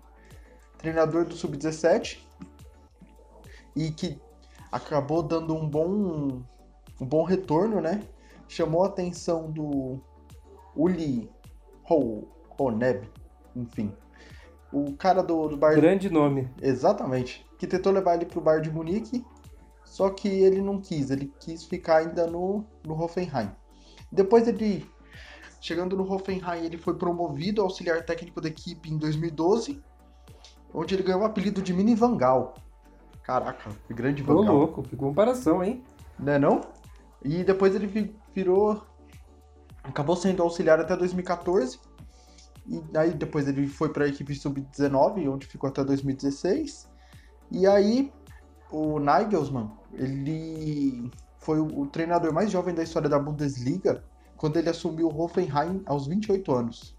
[0.78, 2.20] treinador do Sub-17
[3.76, 4.20] e que
[4.72, 6.42] acabou dando um bom,
[7.00, 8.02] um bom retorno, né?
[8.48, 10.00] Chamou a atenção do
[10.76, 11.30] Uli
[12.58, 13.10] Honeb,
[13.56, 13.94] enfim.
[14.72, 15.76] O cara do, do bar.
[15.76, 16.50] Grande nome.
[16.62, 17.46] Exatamente.
[17.58, 19.26] Que tentou levar ele pro bar de Munique,
[19.90, 23.50] só que ele não quis, ele quis ficar ainda no, no Hoffenheim.
[24.12, 24.88] Depois ele,
[25.60, 29.82] chegando no Hoffenheim, ele foi promovido auxiliar técnico da equipe em 2012,
[30.72, 32.54] onde ele ganhou o apelido de Mini Vangal.
[33.24, 34.56] Caraca, grande Vangal.
[34.56, 35.84] louco, que comparação, hein?
[36.20, 36.62] Né não?
[37.24, 38.84] E depois ele vi- virou.
[39.84, 41.80] Acabou sendo auxiliar até 2014.
[42.68, 46.88] E aí depois ele foi para a equipe sub-19, onde ficou até 2016.
[47.52, 48.14] E aí
[48.72, 54.04] o Nagelsmann, ele foi o, o treinador mais jovem da história da Bundesliga
[54.38, 56.96] quando ele assumiu o Hoffenheim aos 28 anos.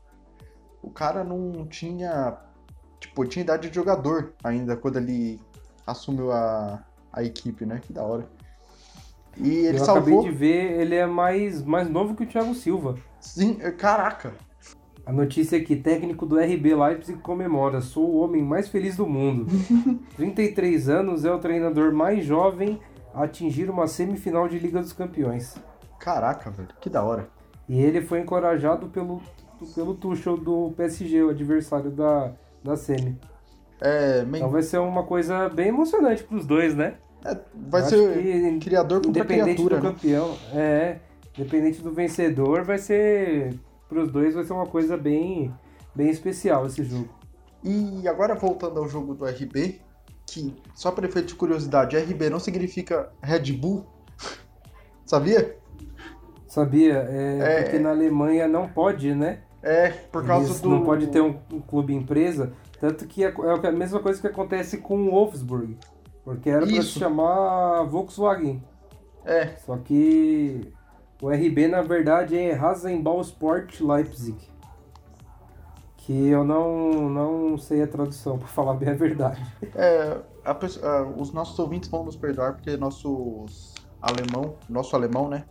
[0.83, 2.39] O cara não tinha.
[2.99, 5.41] Tipo, tinha idade de jogador ainda quando ele
[5.87, 7.79] assumiu a, a equipe, né?
[7.81, 8.29] Que da hora.
[9.37, 10.21] E ele Eu salvou.
[10.21, 12.97] acabei de ver, ele é mais, mais novo que o Thiago Silva.
[13.21, 14.35] Sim, é, caraca.
[15.07, 19.47] A notícia aqui, técnico do RB Leipzig comemora, sou o homem mais feliz do mundo.
[20.17, 22.79] 33 anos, é o treinador mais jovem
[23.13, 25.57] a atingir uma semifinal de Liga dos Campeões.
[25.99, 26.69] Caraca, velho.
[26.81, 27.29] Que da hora.
[27.69, 29.21] E ele foi encorajado pelo,
[29.75, 32.33] pelo Tuchel do PSG, o adversário da,
[32.63, 33.19] da semi.
[33.81, 36.95] É, men- Então vai ser uma coisa bem emocionante pros dois, né?
[37.25, 37.37] é,
[37.69, 39.91] vai Eu ser que, criador contra independente criatura, do né?
[39.91, 40.97] campeão, é,
[41.37, 43.55] independente do vencedor, vai ser
[43.91, 45.53] pros dois vai ser uma coisa bem
[45.95, 47.09] bem especial esse jogo.
[47.63, 49.81] E agora voltando ao jogo do RB,
[50.27, 53.85] que só para efeito de curiosidade, RB não significa Red Bull.
[55.05, 55.57] Sabia?
[56.47, 57.07] Sabia?
[57.11, 57.63] É, É.
[57.63, 59.41] porque na Alemanha não pode, né?
[59.63, 60.71] É, por causa Eles do.
[60.71, 62.53] Não pode ter um, um clube empresa.
[62.81, 65.77] Tanto que é é a mesma coisa que acontece com o Wolfsburg.
[66.25, 66.99] Porque era para se Isso.
[66.99, 68.63] chamar Volkswagen.
[69.25, 70.73] É, Só que
[71.21, 74.37] o RB na verdade é Rasenball Sport Leipzig.
[75.97, 79.41] Que eu não, não sei a tradução, pra falar bem a verdade.
[79.75, 85.45] é a ah, os nossos ouvintes vão nos perdoar porque nossos alemão, nosso alemão, né?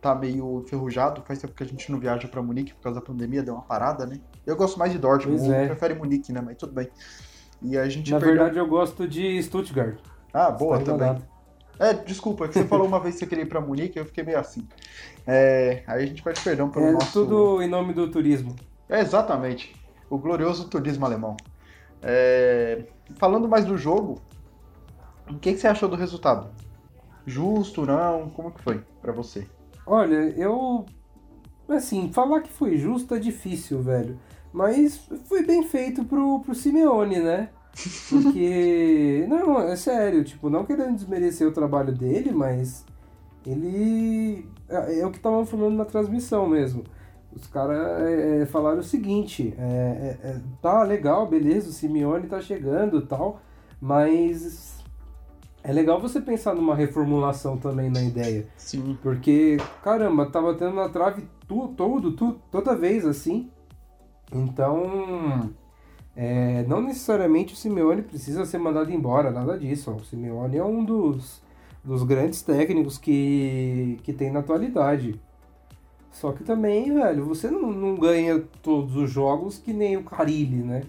[0.00, 1.22] Tá meio enferrujado.
[1.26, 3.62] Faz tempo que a gente não viaja pra Munique por causa da pandemia, deu uma
[3.62, 4.18] parada, né?
[4.46, 5.66] Eu gosto mais de Dortmund, é.
[5.66, 6.40] prefere Munique, né?
[6.40, 6.88] Mas tudo bem.
[7.60, 9.98] E a gente Na perdeu- verdade eu gosto de Stuttgart.
[10.32, 11.22] Ah, boa Tá também.
[11.78, 14.04] É, desculpa, é que você falou uma vez que você queria ir pra Munique, eu
[14.04, 14.66] fiquei meio assim.
[15.26, 17.12] É, aí a gente pede perdão pelo É nosso.
[17.12, 18.54] tudo em nome do turismo.
[18.88, 19.74] É, exatamente.
[20.08, 21.36] O glorioso turismo alemão.
[22.02, 22.84] É,
[23.16, 24.20] Falando mais do jogo,
[25.28, 26.48] o que, que você achou do resultado?
[27.26, 28.30] Justo, não?
[28.30, 29.46] Como que foi pra você?
[29.86, 30.86] Olha, eu.
[31.68, 34.18] Assim, falar que foi justo é difícil, velho.
[34.52, 37.50] Mas foi bem feito pro, pro Simeone, né?
[38.08, 39.24] Porque.
[39.28, 42.84] não, é sério, tipo, não querendo desmerecer o trabalho dele, mas.
[43.46, 44.46] Ele.
[44.68, 46.84] É, é o que estavam falando na transmissão mesmo.
[47.34, 52.40] Os caras é, é, falaram o seguinte: é, é, tá legal, beleza, o Simeone tá
[52.40, 53.40] chegando e tal,
[53.80, 54.78] mas.
[55.62, 58.46] É legal você pensar numa reformulação também na ideia.
[58.56, 58.98] Sim.
[59.02, 63.50] Porque, caramba, tava tendo na trave tu, todo, tu, toda vez assim.
[64.32, 65.50] Então,
[66.16, 69.90] é, não necessariamente o Simeone precisa ser mandado embora, nada disso.
[69.90, 71.42] O Simeone é um dos,
[71.84, 75.20] dos grandes técnicos que, que tem na atualidade.
[76.10, 80.56] Só que também, velho, você não, não ganha todos os jogos que nem o Carilli,
[80.62, 80.82] né?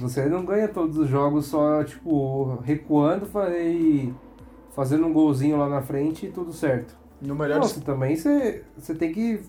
[0.00, 4.12] Você não ganha todos os jogos só, tipo, recuando e
[4.72, 6.96] fazendo um golzinho lá na frente e tudo certo.
[7.20, 9.40] No melhor Nossa, também você, você tem que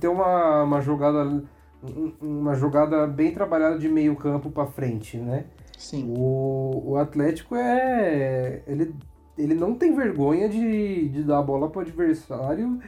[0.00, 1.42] ter uma, uma jogada
[1.82, 5.44] um- uma jogada bem trabalhada de meio campo pra frente, né?
[5.76, 6.12] Sim.
[6.16, 8.94] O, o Atlético é ele,
[9.38, 12.80] ele não tem vergonha de, de dar a bola pro adversário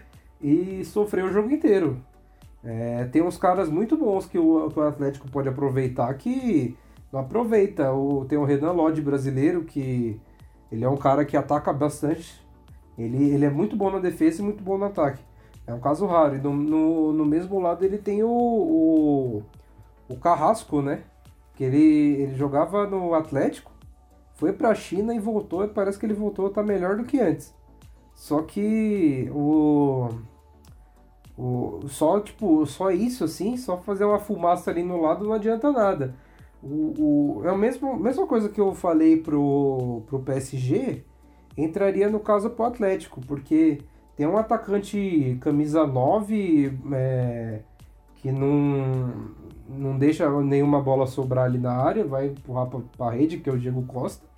[0.42, 1.98] e sofrer o jogo inteiro.
[2.62, 6.76] É, tem uns caras muito bons que o, que o Atlético pode aproveitar que
[7.12, 7.92] não aproveita.
[7.92, 10.20] O, tem o Renan Lodge brasileiro que
[10.70, 12.44] ele é um cara que ataca bastante.
[12.98, 15.22] Ele, ele é muito bom na defesa e muito bom no ataque.
[15.66, 16.36] É um caso raro.
[16.36, 19.42] E no, no, no mesmo lado ele tem o, o,
[20.08, 21.02] o Carrasco, né?
[21.54, 23.69] Que ele, ele jogava no Atlético,
[24.40, 25.62] foi pra China e voltou.
[25.62, 27.54] E parece que ele voltou a estar melhor do que antes.
[28.14, 30.08] Só que o.
[31.36, 35.72] O, só, tipo, só isso assim, só fazer uma fumaça ali no lado não adianta
[35.72, 36.14] nada.
[36.62, 41.02] O, o, é a mesma, mesma coisa que eu falei pro, pro PSG,
[41.56, 43.78] entraria no caso pro Atlético, porque
[44.16, 47.60] tem um atacante camisa 9 é,
[48.16, 49.32] que não,
[49.66, 53.52] não deixa nenhuma bola sobrar ali na área, vai empurrar para a rede, que é
[53.52, 54.29] o Diego Costa.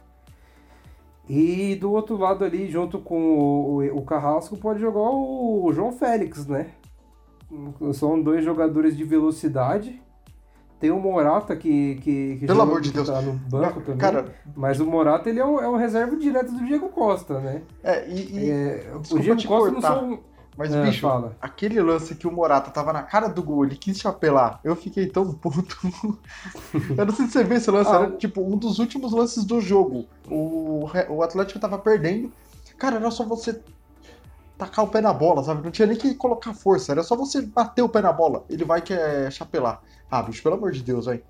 [1.28, 6.46] E do outro lado ali, junto com o, o Carrasco, pode jogar o João Félix,
[6.46, 6.70] né?
[7.92, 10.00] São dois jogadores de velocidade
[10.80, 13.06] tem o Morata que, que, que Pelo amor de Deus.
[13.08, 13.98] tá no banco Não, também.
[13.98, 17.62] cara- Mas o Morata ele é o, é reserva direto do Diego Costa, né?
[17.85, 20.18] É, e, e- É, o Diego Costa cortar, não são.
[20.57, 21.37] Mas É, bicho, fala.
[21.41, 24.61] aquele lance que o Morata tava na cara do gol, ele quis te apelar.
[24.62, 25.77] Eu fiquei tão puto.
[26.97, 29.45] eu não sei se você viu esse lance, Ah, era tipo um dos últimos lances
[29.45, 30.07] do jogo.
[30.29, 32.33] O, o Atlético tava perdendo.
[32.79, 33.62] Cara, era só você
[34.59, 35.62] tacar o pé na bola, sabe?
[35.65, 38.45] Não tinha nem que colocar força, era só você bater o pé na bola.
[38.49, 39.81] Ele vai quer chapelar.
[40.11, 41.23] Ah, bicho, pelo amor de Deus, velho.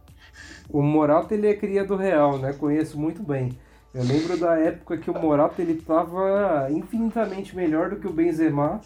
[0.68, 2.52] O Morata ele é cria do Real, né?
[2.52, 3.58] Conheço muito bem.
[3.94, 8.80] Eu lembro da época que o Morata ele tava infinitamente melhor do que o Benzema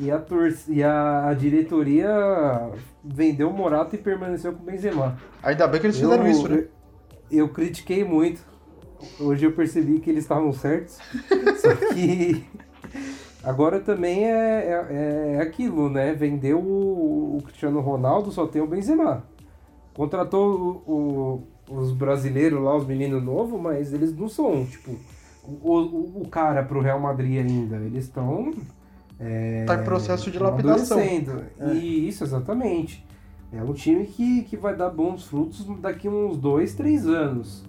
[0.00, 2.70] e a, tor e a, a diretoria
[3.04, 5.16] vendeu o Morata e permaneceu com o Benzema.
[5.42, 6.64] Ainda bem que eles fizeram eu, isso, né?
[7.30, 8.40] Eu, eu critiquei muito.
[9.18, 10.98] Hoje eu percebi que eles estavam certos.
[11.60, 12.44] Só que
[13.42, 16.12] agora também é, é, é aquilo, né?
[16.14, 19.24] Vendeu o, o Cristiano Ronaldo, só tem o Benzema.
[19.94, 24.90] Contratou o- o- os brasileiros lá, os meninos novos, mas eles não são, tipo,
[25.44, 27.76] o, o, o cara pro Real Madrid ainda.
[27.76, 28.52] Eles estão.
[29.20, 30.96] É, Tá em processo de lapidação.
[30.98, 31.44] amadurecendo.
[31.58, 31.74] É.
[31.74, 33.06] E isso, exatamente.
[33.52, 37.64] É um time que, que vai dar bons frutos daqui uns dois, três anos.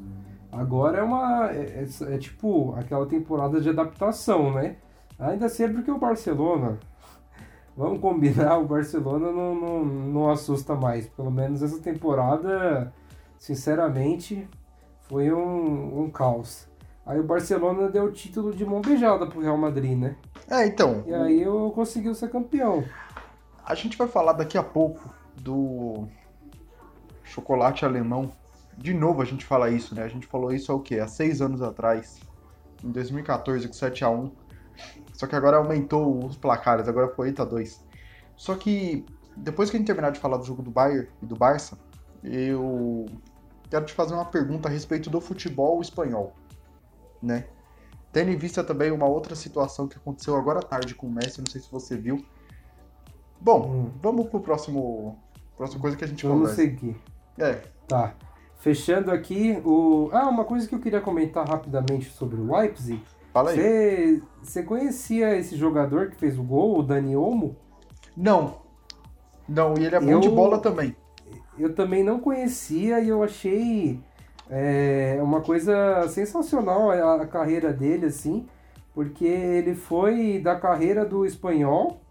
[0.51, 1.49] Agora é uma.
[1.51, 4.75] É, é- é tipo aquela temporada de adaptação, né?
[5.19, 6.79] Ainda sempre que o Barcelona.
[7.75, 11.07] Vamos combinar, o Barcelona não, não, não assusta mais.
[11.07, 12.93] Pelo menos essa temporada,
[13.39, 14.47] sinceramente,
[15.09, 16.67] foi um, um caos.
[17.05, 20.15] Aí o Barcelona deu o título de mão beijada pro Real Madrid, né?
[20.49, 21.03] É, então.
[21.07, 22.83] E aí eu conseguiu ser campeão.
[23.65, 26.07] A gente vai falar daqui a pouco do
[27.23, 28.31] chocolate alemão.
[28.77, 30.03] De novo a gente fala isso, né?
[30.03, 30.99] A gente falou isso há o quê?
[30.99, 32.19] Há seis anos atrás.
[32.83, 34.31] Em 2014, com 7x1.
[35.13, 37.79] Só que agora aumentou os placares, agora foi 8x2.
[38.35, 41.35] Só que depois que a gente terminar de falar do jogo do Bayern e do
[41.35, 41.77] Barça,
[42.23, 43.05] eu
[43.69, 46.33] quero te fazer uma pergunta a respeito do futebol espanhol,
[47.21, 47.45] né?
[48.11, 51.39] Tendo em vista também uma outra situação que aconteceu agora à tarde com o Messi,
[51.39, 52.23] não sei se você viu.
[53.39, 53.89] Bom, Hum.
[54.01, 55.17] vamos pro próximo.
[55.57, 56.61] Próxima coisa que a gente Vamos conversa.
[56.61, 56.95] seguir.
[57.37, 58.13] É, Tá.
[58.59, 60.09] Fechando aqui o.
[60.13, 63.01] Ah, uma coisa que eu queria comentar rapidamente sobre o Leipzig.
[63.33, 63.57] fala aí.
[63.57, 67.55] Você você conhecia esse jogador que fez o gol, o Dani Olmo?
[68.15, 68.57] Não.
[69.47, 70.95] Não, e ele é bom Eu- de bola também.
[71.57, 73.99] Eu também não conhecia e eu achei
[74.51, 78.45] é, uma coisa sensacional a, carreira dele, assim,
[78.93, 82.01] porque ele foi da carreira do espanhol,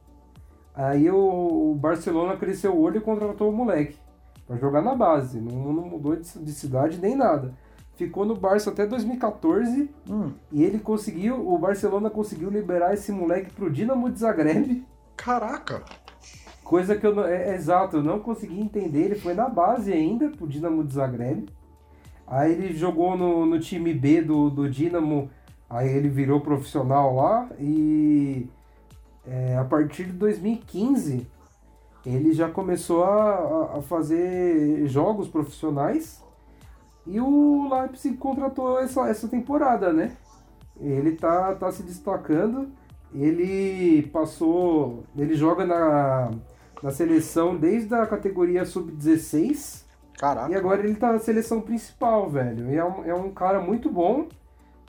[0.74, 3.98] aí o, Barcelona cresceu o olho e contratou o moleque
[4.46, 7.54] para jogar na base, não, não mudou de, de cidade nem nada.
[7.94, 13.52] Ficou no Barça até 2014 Hum, e ele conseguiu, o Barcelona conseguiu liberar esse moleque
[13.52, 14.82] pro Dinamo de Zagreb.
[15.14, 15.82] caraca.
[16.64, 17.26] Coisa que eu não.
[17.26, 19.00] É, é exato, eu não consegui entender.
[19.00, 21.46] Ele foi na base ainda, pro Dinamo de Zagreb.
[22.30, 25.30] Aí ele jogou no, no time B do, do Dinamo.
[25.68, 27.48] Aí ele virou profissional lá.
[27.60, 28.48] E
[29.26, 31.26] é, a partir de 2015
[32.06, 36.22] ele já começou a, a- fazer jogos profissionais.
[37.06, 40.12] E o Leipzig contratou essa, essa temporada, né?
[40.80, 42.68] Ele tá, tá se destacando.
[43.14, 45.04] Ele passou.
[45.16, 46.30] Ele joga na,
[46.82, 49.84] na seleção desde a categoria sub-16.
[50.20, 50.52] Caraca.
[50.52, 52.70] E agora ele tá na seleção principal, velho.
[52.70, 54.28] E é um, é um cara muito bom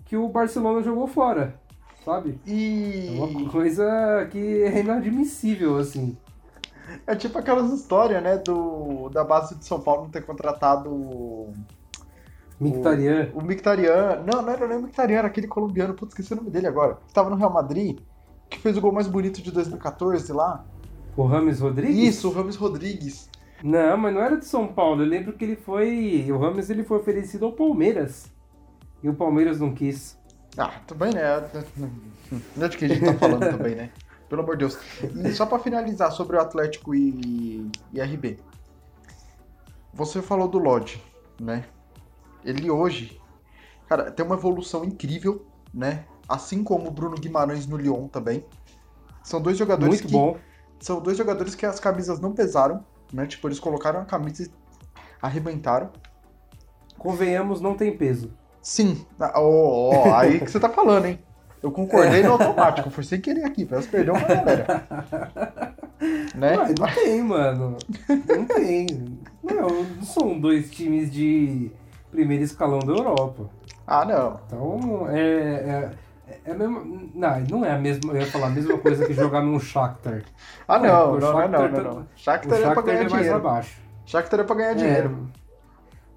[0.05, 1.59] que o Barcelona jogou fora,
[2.03, 2.39] sabe?
[2.45, 6.17] É E uma coisa que é inadmissível, assim.
[7.07, 11.53] é tipo aquelas histórias, né, do da base de São Paulo não ter contratado o,
[12.59, 13.29] Mictarian.
[13.33, 14.23] o Mictarian.
[14.25, 16.95] Não, não era nem o Mictarian, era aquele colombiano, putz, esqueci o nome dele agora.
[17.07, 17.99] Que tava no Real Madrid,
[18.49, 20.67] que fez o gol mais bonito de 2014 lá.
[21.15, 22.15] O Rames Rodrigues?
[22.15, 23.29] Isso, o Rames Rodrigues.
[23.63, 25.03] Não, mas não era de São Paulo.
[25.03, 26.27] Eu lembro que ele foi.
[26.31, 28.31] O Rames ele foi oferecido ao Palmeiras.
[29.03, 30.17] E o Palmeiras não quis.
[30.57, 31.21] Ah, também, né?
[32.55, 33.91] Não é de que a gente tá falando também, né?
[34.29, 34.77] Pelo amor de Deus.
[35.25, 38.39] E só pra finalizar sobre o Atlético e, e RB.
[39.93, 41.03] Você falou do Lodge,
[41.39, 41.65] né?
[42.43, 43.19] Ele hoje,
[43.87, 46.05] cara, tem uma evolução incrível, né?
[46.27, 48.45] Assim como o Bruno Guimarães no Lyon também.
[49.23, 50.37] São dois jogadores Muito que bom.
[50.79, 53.25] são dois jogadores que as camisas não pesaram, né?
[53.25, 54.51] Tipo, eles colocaram a camisa e
[55.21, 55.89] arrebentaram.
[56.97, 58.31] Convenhamos, não tem peso.
[58.61, 59.05] Sim.
[59.19, 61.19] Ó, ó, aí que você tá falando, hein?
[61.61, 64.87] Eu concordei no automático, foi sem querer aqui, que perdeu uma galera.
[66.33, 66.57] né?
[66.57, 67.77] Ué, não tem, mano.
[68.09, 68.87] Não tem.
[69.43, 71.71] Não, não são dois times de
[72.09, 73.47] primeiro escalão da Europa.
[73.85, 74.39] Ah, não.
[74.47, 75.21] Então, é.
[75.21, 75.91] é...
[76.45, 78.13] É a mesma, não, não é a mesma.
[78.13, 80.23] Eu ia falar a mesma coisa que jogar num Shakhtar.
[80.67, 82.01] Ah, não, o não, não, Shakhtar não, tá- não, não.
[82.01, 83.35] O Shakhtar é pra Shakhtar ganhar é mais dinheiro.
[83.35, 83.81] abaixo.
[84.05, 85.27] Shakhtar é pra ganhar dinheiro.
[85.37, 85.41] É,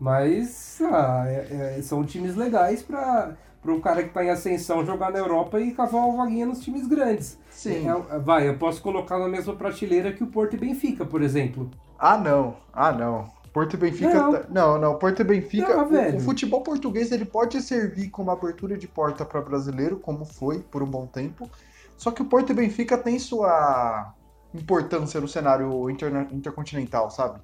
[0.00, 3.34] mas ah, é- é- são times legais para
[3.66, 6.86] o cara que está em ascensão jogar na Europa e cavar uma vaguinha nos times
[6.86, 7.38] grandes.
[7.50, 7.86] Sim.
[7.88, 11.70] É, vai, eu posso colocar na mesma prateleira que o Porto e Benfica, por exemplo.
[11.98, 12.56] Ah, não.
[12.72, 13.28] Ah, não.
[13.54, 14.12] Porto e Benfica.
[14.12, 14.32] Não.
[14.32, 14.98] tá- Não, não.
[14.98, 15.74] Porto e Benfica.
[15.76, 20.24] Não, o- o, futebol português ele pode servir como abertura de porta para brasileiro, como
[20.26, 21.48] foi por um bom tempo.
[21.96, 24.12] Só que o Porto e Benfica tem sua
[24.52, 27.38] importância no cenário interna- intercontinental, sabe?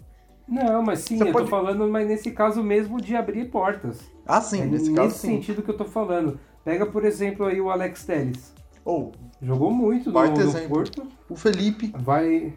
[0.49, 4.01] Não, mas sim, Você eu pode- tô falando, mas nesse caso mesmo de abrir portas.
[4.27, 5.29] Ah, sim, é nesse nesse caso sim.
[5.37, 6.41] sentido que eu tô falando.
[6.65, 8.53] Pega, por exemplo, aí o Alex Telles.
[8.85, 10.69] Ou Jogou muito no, no exemplo.
[10.69, 11.07] Porto.
[11.29, 11.93] o Felipe.
[11.97, 12.53] Vai.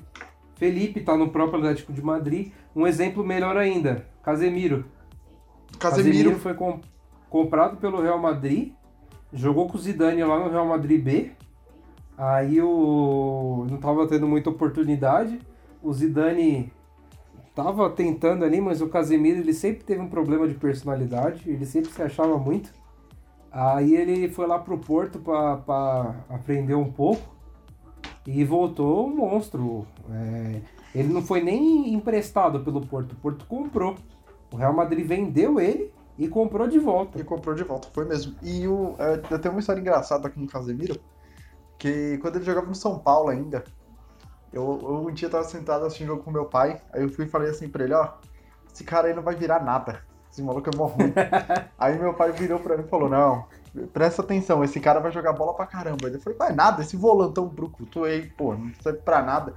[0.63, 2.53] Felipe tá no próprio Atlético de Madrid.
[2.73, 4.85] Um exemplo melhor ainda, Casemiro.
[5.77, 6.39] Casemiro.
[6.39, 6.79] foi com-
[7.29, 8.71] comprado pelo Real Madrid,
[9.33, 11.31] jogou com o Zidane lá no Real Madrid B.
[12.17, 15.37] Aí o não tava tendo muita oportunidade.
[15.81, 16.71] O Zidane
[17.53, 21.91] tava tentando ali, mas o Casemiro ele sempre teve um problema de personalidade, ele sempre
[21.91, 22.71] se achava muito.
[23.51, 27.32] Aí ele foi lá pro Porto para aprender um pouco
[28.25, 29.85] e voltou um monstro.
[30.09, 30.61] É,
[30.95, 33.95] ele não foi nem emprestado pelo Porto, o Porto comprou.
[34.51, 37.19] O Real Madrid vendeu ele e comprou de volta.
[37.19, 38.35] E comprou de volta, foi mesmo.
[38.41, 40.99] E o, é, eu tenho uma história engraçada aqui no Casemiro,
[41.77, 43.63] que quando ele jogava no São Paulo ainda,
[44.51, 47.29] eu, eu um dia tava sentado assistindo jogo com meu pai, aí eu fui e
[47.29, 48.13] falei assim pra ele, ó,
[48.71, 50.01] esse cara aí não vai virar nada,
[50.31, 51.11] esse maluco é mó ruim.
[51.77, 53.47] aí meu pai virou pra mim e falou, não,
[53.91, 56.07] presta atenção, esse cara vai jogar bola pra caramba.
[56.07, 59.53] Eu falei, vai nada, esse volantão brucutu aí, pô, não serve pra nada.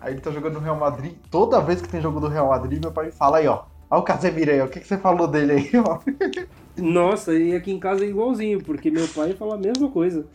[0.00, 2.80] Aí ele tá jogando no Real Madrid, toda vez que tem jogo do Real Madrid,
[2.82, 4.64] meu pai me fala aí, ó, Olha o Casemiro aí, ó.
[4.64, 5.98] o que, que você falou dele aí, ó?
[6.80, 10.26] Nossa, e aqui em casa é igualzinho, porque meu pai fala a mesma coisa.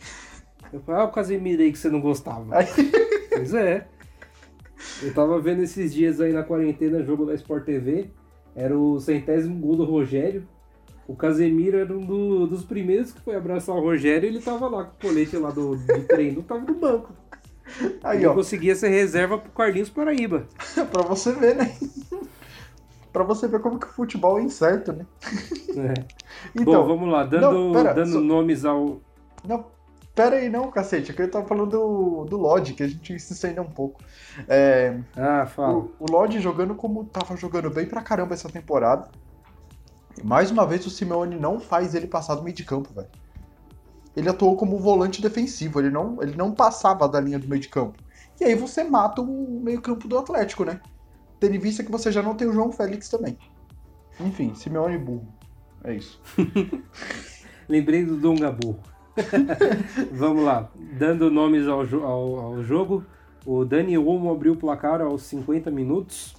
[0.72, 2.56] Eu falo, ah, o Casemiro aí que você não gostava.
[2.56, 2.66] Aí-
[3.34, 3.86] Pois é.
[5.02, 8.10] Eu tava vendo esses dias aí na quarentena, jogo da Sport TV.
[8.54, 10.46] Era o centésimo gol do Rogério.
[11.08, 14.68] O Casemiro era um do- dos primeiros que foi abraçar o Rogério e ele tava
[14.68, 17.12] lá com o colete lá do, do treino, tava no banco.
[18.04, 20.46] Aí, ele ó, conseguia ser reserva pro Carlinhos Paraíba.
[20.92, 21.74] pra você ver, né?
[23.12, 25.06] pra você ver como que o futebol é incerto, né?
[25.76, 26.04] É.
[26.54, 29.00] Então, Bom, vamos lá, dando, não, pera, dando só- nomes ao.
[29.46, 29.64] não,
[30.14, 33.18] pera aí não, cacete, é que eu tava falando do, do Lodge, que a gente
[33.18, 34.00] se estende um pouco.
[34.46, 35.74] É, Ah, fala.
[35.78, 39.08] o, o Lodge jogando como tava jogando bem pra caramba essa temporada.
[40.24, 43.08] Mais uma vez o Simeone não faz ele passar do meio de campo, velho.
[44.16, 47.68] Ele atuou como volante defensivo, ele não, ele não passava da linha do meio de
[47.68, 47.98] campo.
[48.40, 50.80] E aí você mata o meio campo do Atlético, né?
[51.38, 53.38] Tendo em vista que você já não tem o João Félix também.
[54.20, 55.28] Enfim, Simeone burro.
[55.84, 56.20] É isso.
[57.68, 58.80] Lembrei do Dunga Burro.
[60.12, 60.68] Vamos lá.
[60.98, 63.04] Dando nomes ao, jo- ao- ao jogo.
[63.46, 66.34] O Dani Olmo abriu o placar aos 50 minutos.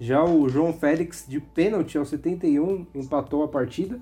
[0.00, 4.00] Já o João Félix, de pênalti aos 71, empatou a partida.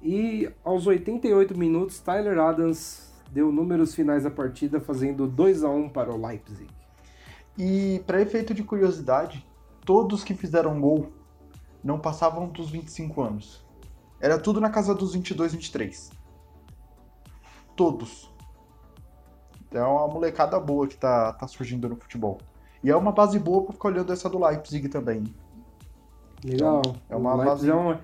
[0.00, 5.88] E aos 88 minutos, Tyler Adams deu números finais da partida, fazendo 2 a 1
[5.88, 6.70] para o Leipzig.
[7.58, 9.44] E para efeito de curiosidade,
[9.84, 11.12] todos que fizeram gol
[11.82, 13.66] não passavam dos 25 anos.
[14.20, 16.10] Era tudo na casa dos 22, 23.
[17.74, 18.32] Todos.
[19.72, 22.38] É uma molecada boa que tá, tá surgindo no futebol.
[22.82, 25.24] E é uma base boa pra ficar olhando essa do Leipzig também.
[26.44, 26.82] Legal.
[27.08, 27.96] É uma base- é, um,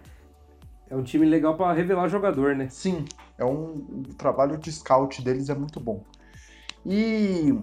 [0.91, 2.69] é um time legal para revelar jogador, né?
[2.69, 3.05] Sim,
[3.37, 3.75] é um
[4.09, 6.03] o trabalho de scout deles é muito bom.
[6.87, 7.59] E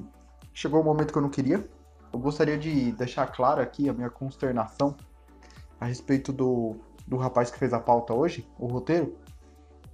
[0.53, 1.67] chegou o momento que eu não queria.
[2.11, 4.95] Eu gostaria de deixar clara aqui a minha consternação
[5.79, 6.75] a respeito do,
[7.07, 9.17] do rapaz que fez a pauta hoje, o roteiro,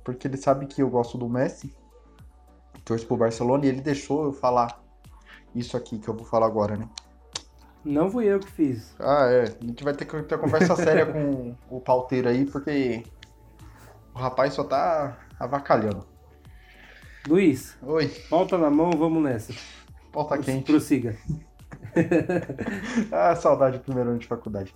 [0.03, 1.75] porque ele sabe que eu gosto do Messi,
[2.83, 4.79] torço pro Barcelona, e ele deixou eu falar
[5.55, 6.87] isso aqui que eu vou falar agora, né?
[7.83, 8.93] Não fui eu que fiz.
[8.99, 9.43] Ah, é.
[9.43, 13.03] A gente vai ter que ter conversa séria com o pauteiro aí, porque
[14.13, 16.05] o rapaz só tá avacalhando.
[17.27, 19.53] Luiz, Oi, pauta na mão, vamos nessa.
[20.11, 20.71] pauta quente.
[20.71, 21.15] Prossiga.
[23.11, 24.73] Ah, saudade do primeiro ano de faculdade.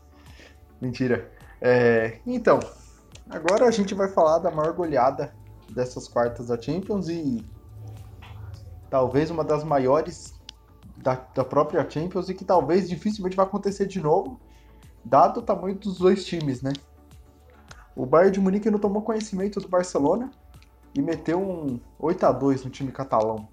[0.82, 1.32] Mentira.
[1.62, 2.60] É, então,
[3.30, 5.34] agora a gente vai falar da maior goleada
[5.72, 7.46] dessas quartas da Champions e
[8.90, 10.35] talvez uma das maiores
[11.06, 14.40] da, da própria Champions e que talvez dificilmente vai acontecer de novo,
[15.04, 16.74] dado o tamanho dos dois times, né?
[17.96, 20.32] O Bayern de Munique não tomou conhecimento do Barcelona
[20.96, 23.48] e meteu um 8 a 2 no time catalão.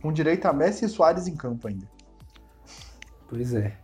[0.00, 1.90] Com direito a Messi e Soares em campo ainda.
[3.28, 3.76] Pois é.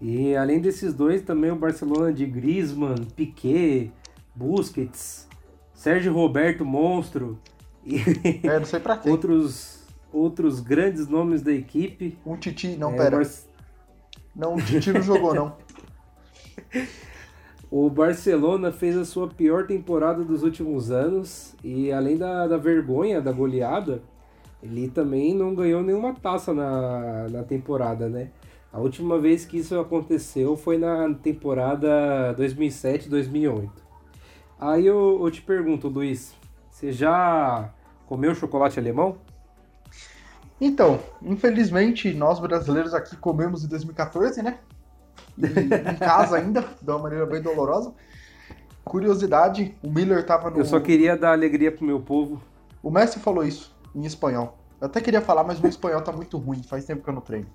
[0.00, 3.92] E além desses dois, também o Barcelona de Griezmann, Piquet,
[4.34, 5.28] Busquets,
[5.74, 7.38] Sérgio Roberto Monstro
[7.84, 9.10] e É, não sei pra quê.
[9.10, 9.79] outros,
[10.12, 12.18] outros grandes nomes da equipe.
[12.26, 13.16] Um Titi, não, É, pera.
[13.16, 13.30] o Bar-
[14.34, 15.56] Não, o Titi não jogou, não.
[17.70, 23.20] O Barcelona fez a sua pior temporada dos últimos anos e além da, da vergonha
[23.20, 24.02] da goleada,
[24.60, 28.30] ele também não ganhou nenhuma taça na, na temporada, né?
[28.72, 33.70] A última vez que isso aconteceu foi na temporada 2007-2008.
[34.58, 36.34] Aí eu, eu te pergunto, Luiz,
[36.68, 37.72] você já
[38.06, 39.16] comeu chocolate alemão?
[40.60, 44.58] Então, infelizmente, nós brasileiros aqui comemos em 2014, né?
[45.38, 47.94] E em casa ainda, de uma maneira bem dolorosa.
[48.84, 50.58] Curiosidade, o Miller tava no.
[50.58, 52.42] Eu só queria dar alegria pro meu povo.
[52.82, 54.58] O Messi falou isso em espanhol.
[54.80, 57.20] Eu até queria falar, mas meu espanhol tá muito ruim, faz tempo que eu não
[57.20, 57.46] treino.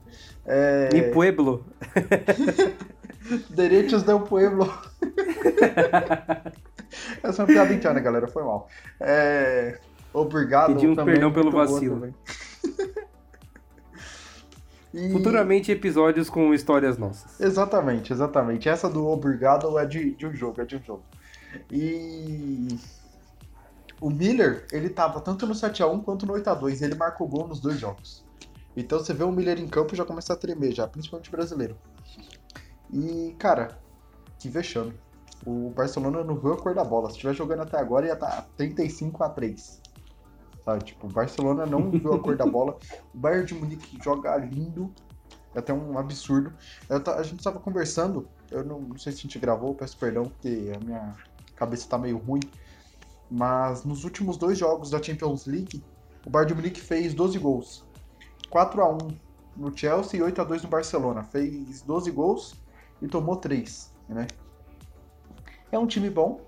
[0.45, 0.89] É...
[0.93, 1.65] Mi pueblo.
[3.49, 4.71] Derechos del pueblo.
[7.23, 8.67] Essa é uma piada interna, galera, foi mal.
[8.99, 9.79] É...
[10.13, 10.73] Obrigado.
[10.73, 11.95] Pedimos também, perdão pelo vacilo.
[11.95, 12.13] também.
[14.93, 17.37] E- Futuramente episódios com histórias nossas.
[17.41, 18.69] Exatamente, exatamente.
[18.69, 21.03] Essa do obrigado é de, de um jogo, é de um jogo.
[21.69, 22.79] E
[23.99, 26.81] o Miller, ele tava tanto no 7x1 quanto no 8x2.
[26.81, 28.23] Ele marcou gol nos dois jogos.
[28.75, 31.75] Então você vê o Miller em campo já começa a tremer, já, principalmente brasileiro.
[32.89, 33.77] E, cara,
[34.39, 34.93] que vexame.
[35.45, 37.07] O Barcelona não viu a cor da bola.
[37.09, 39.81] Se estiver jogando até agora, ia estar 35 a 3
[40.65, 40.83] Sabe?
[40.83, 42.77] Tipo, o Barcelona não viu a cor da bola.
[43.13, 44.91] O Bayern de Munique joga lindo.
[45.53, 46.51] É até um absurdo.
[47.03, 50.23] Ta- a gente estava conversando, eu não, não sei se a gente gravou, peço perdão,
[50.23, 51.15] porque a minha
[51.55, 52.41] cabeça tá meio ruim.
[53.31, 55.81] Mas nos últimos dois jogos da Champions League,
[56.25, 57.85] o Bayern de Munique fez 12 gols.
[58.49, 58.97] 4 a 1
[59.55, 61.23] no Chelsea e 8 a 2 no Barcelona.
[61.23, 62.55] Fez 12 gols
[63.01, 64.27] e tomou 3, né?
[65.71, 66.41] É um time bom,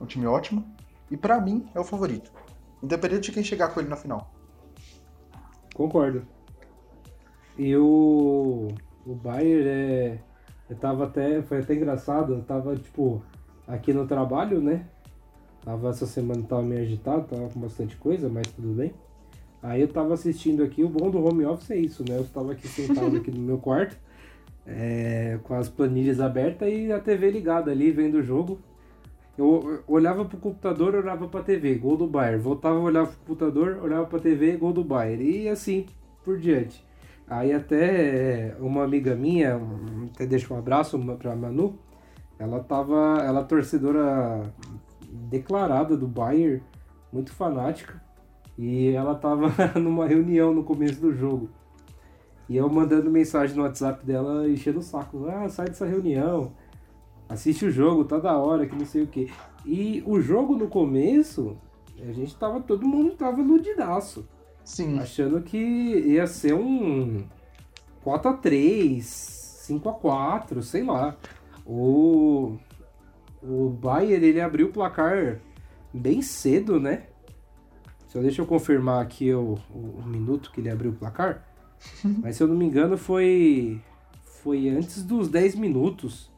[0.00, 0.64] um time ótimo,
[1.10, 2.32] e pra mim é o favorito.
[2.82, 4.32] Independente de quem chegar com ele na final.
[5.74, 6.26] Concordo.
[7.58, 8.68] E o,
[9.06, 10.18] o Bayer é.
[10.68, 11.42] Eu tava até.
[11.42, 13.22] Foi até engraçado, eu tava, tipo,
[13.66, 14.86] aqui no trabalho, né?
[15.64, 18.94] Tava essa semana tava meio agitado, tava com bastante coisa, mas tudo bem.
[19.62, 22.16] Aí eu tava assistindo aqui, o bom do home office é isso, né?
[22.16, 23.94] Eu tava aqui sentado aqui no meu quarto,
[24.66, 28.58] é, com as planilhas abertas e a TV ligada ali, vendo o jogo.
[29.40, 32.42] Eu olhava pro computador, olhava pra TV, gol do Bayern.
[32.42, 35.24] Voltava, olhava pro computador, olhava pra TV, gol do Bayern.
[35.24, 35.86] E assim
[36.22, 36.84] por diante.
[37.26, 39.58] Aí até é, uma amiga minha,
[40.12, 41.78] até deixo um abraço pra Manu,
[42.38, 44.42] ela tava, ela é torcedora
[45.10, 46.62] declarada do Bayern,
[47.10, 47.98] muito fanática.
[48.58, 49.48] E ela tava
[49.80, 51.48] numa reunião no começo do jogo.
[52.46, 55.24] E eu mandando mensagem no WhatsApp dela, enchendo o saco.
[55.28, 56.52] Ah, sai dessa reunião.
[57.30, 59.32] Assiste o jogo, tá da hora, que não sei o que.
[59.64, 61.56] E o jogo no começo,
[62.02, 64.28] a gente tava, todo mundo tava iludidaço.
[64.64, 67.24] Sim, Achando que ia ser um
[68.04, 71.16] 4x3, 5x4, sei lá.
[71.64, 72.56] O,
[73.40, 75.40] o Bayern, ele abriu o placar
[75.94, 77.04] bem cedo, né?
[78.08, 81.46] Só deixa eu confirmar aqui o, o, o minuto que ele abriu o placar.
[82.20, 83.80] Mas se eu não me engano foi
[84.42, 86.30] foi antes dos 10 minutos.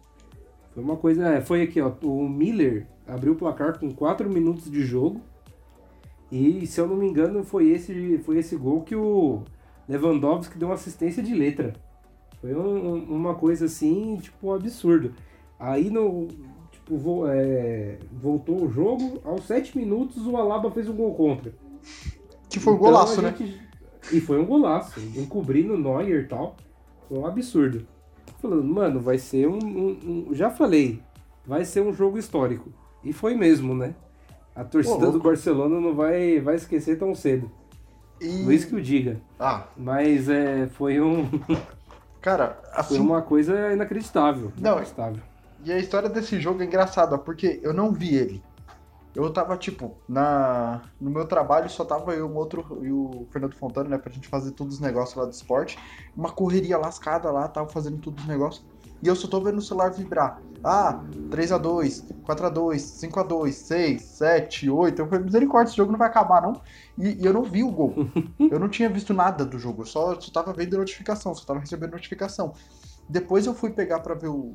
[0.74, 4.70] Foi uma coisa, é, foi aqui, ó, o Miller abriu o placar com 4 minutos
[4.70, 5.20] de jogo.
[6.30, 9.42] E se eu não me engano, foi esse, foi esse gol que o
[9.88, 11.74] Lewandowski deu uma assistência de letra.
[12.40, 15.12] Foi um- um- uma coisa assim, tipo, um absurdo.
[15.58, 16.28] Aí no.
[16.72, 21.52] Tipo, vo- é, voltou o jogo, aos 7 minutos o Alaba fez um gol contra.
[22.48, 23.34] que foi um Então, golaço, né?
[23.38, 23.60] gente-
[24.12, 26.56] E foi um golaço, encobrindo o Neuer e tal.
[27.08, 27.86] Foi um absurdo.
[28.42, 31.00] Falando, mano, vai ser um, um- um- Já falei,
[31.46, 32.70] vai ser um jogo histórico.
[33.04, 33.94] E foi mesmo, né?
[34.54, 35.20] A torcida Ô, do.
[35.20, 37.50] Barcelona não vai, vai esquecer tão cedo.
[38.20, 38.42] E...
[38.44, 39.20] Luiz que o diga.
[39.38, 41.24] Ah, Mas é, foi, um,
[42.20, 44.52] cara, foi assim, uma coisa inacreditável.
[44.58, 45.22] Não, inacreditável.
[45.64, 48.42] E a história desse jogo é engraçada, porque eu não vi ele.
[49.14, 53.54] Eu tava, tipo, na no meu trabalho só tava eu, um outro, e o Fernando
[53.56, 55.76] Fontana, né, pra gente fazer todos os negócios lá do esporte.
[56.16, 58.64] Uma correria lascada lá, tava fazendo todos os negócios.
[59.02, 60.42] E eu só tô vendo o celular vibrar.
[60.64, 65.02] Ah, 3x2, 4x2, 5x2, 6, 7, 8.
[65.02, 66.52] Eu falei, misericórdia, esse jogo não vai acabar, não.
[66.96, 67.94] E, e eu não vi o gol.
[68.50, 71.60] eu não tinha visto nada do jogo, eu só, só tava vendo notificação, só tava
[71.60, 72.54] recebendo notificação.
[73.08, 74.52] Depois eu fui pegar pra ver o-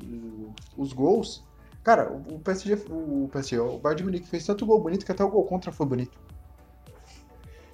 [0.76, 1.47] os gols.
[1.84, 5.24] Cara, o PSG, o PSG, o Bayern de Munique fez tanto gol bonito que até
[5.24, 6.18] o gol contra foi bonito.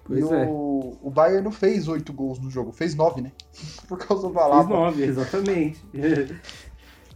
[0.04, 0.46] Pois e é.
[0.46, 3.32] o, o Bayern não fez oito gols no jogo, fez nove, né?
[3.88, 4.68] Por causa do Fez Alaba.
[4.68, 5.80] nove, exatamente.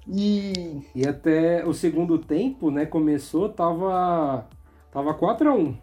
[0.06, 4.46] E E até o segundo tempo, né, começou, tava
[4.90, 5.76] tava 4 a 1.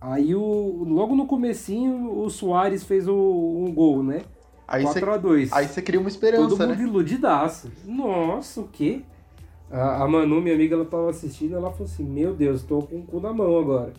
[0.00, 4.22] Aí o logo no comecinho o Soares fez o, um gol, né?
[4.68, 5.52] aí você 4 a 2.
[5.54, 6.82] aí você cria uma Todo esperança, mundo né?
[6.82, 7.72] iludidaço.
[7.86, 9.02] Nossa, o quê?
[9.70, 12.96] A, a Manu, minha amiga, ela tava assistindo, ela falou assim: "Meu Deus, tô com
[13.00, 13.92] o cu na mão agora".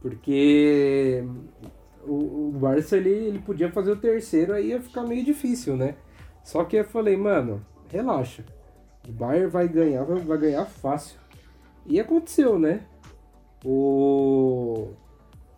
[0.00, 1.24] Porque
[2.06, 5.94] o, o Barça ele, ele podia fazer o terceiro, aí ia ficar meio difícil, né?
[6.42, 8.44] Só que eu falei, mano, relaxa.
[9.08, 11.18] O Bayern vai ganhar, vai, vai ganhar fácil.
[11.86, 12.82] E aconteceu, né?
[13.64, 14.88] O,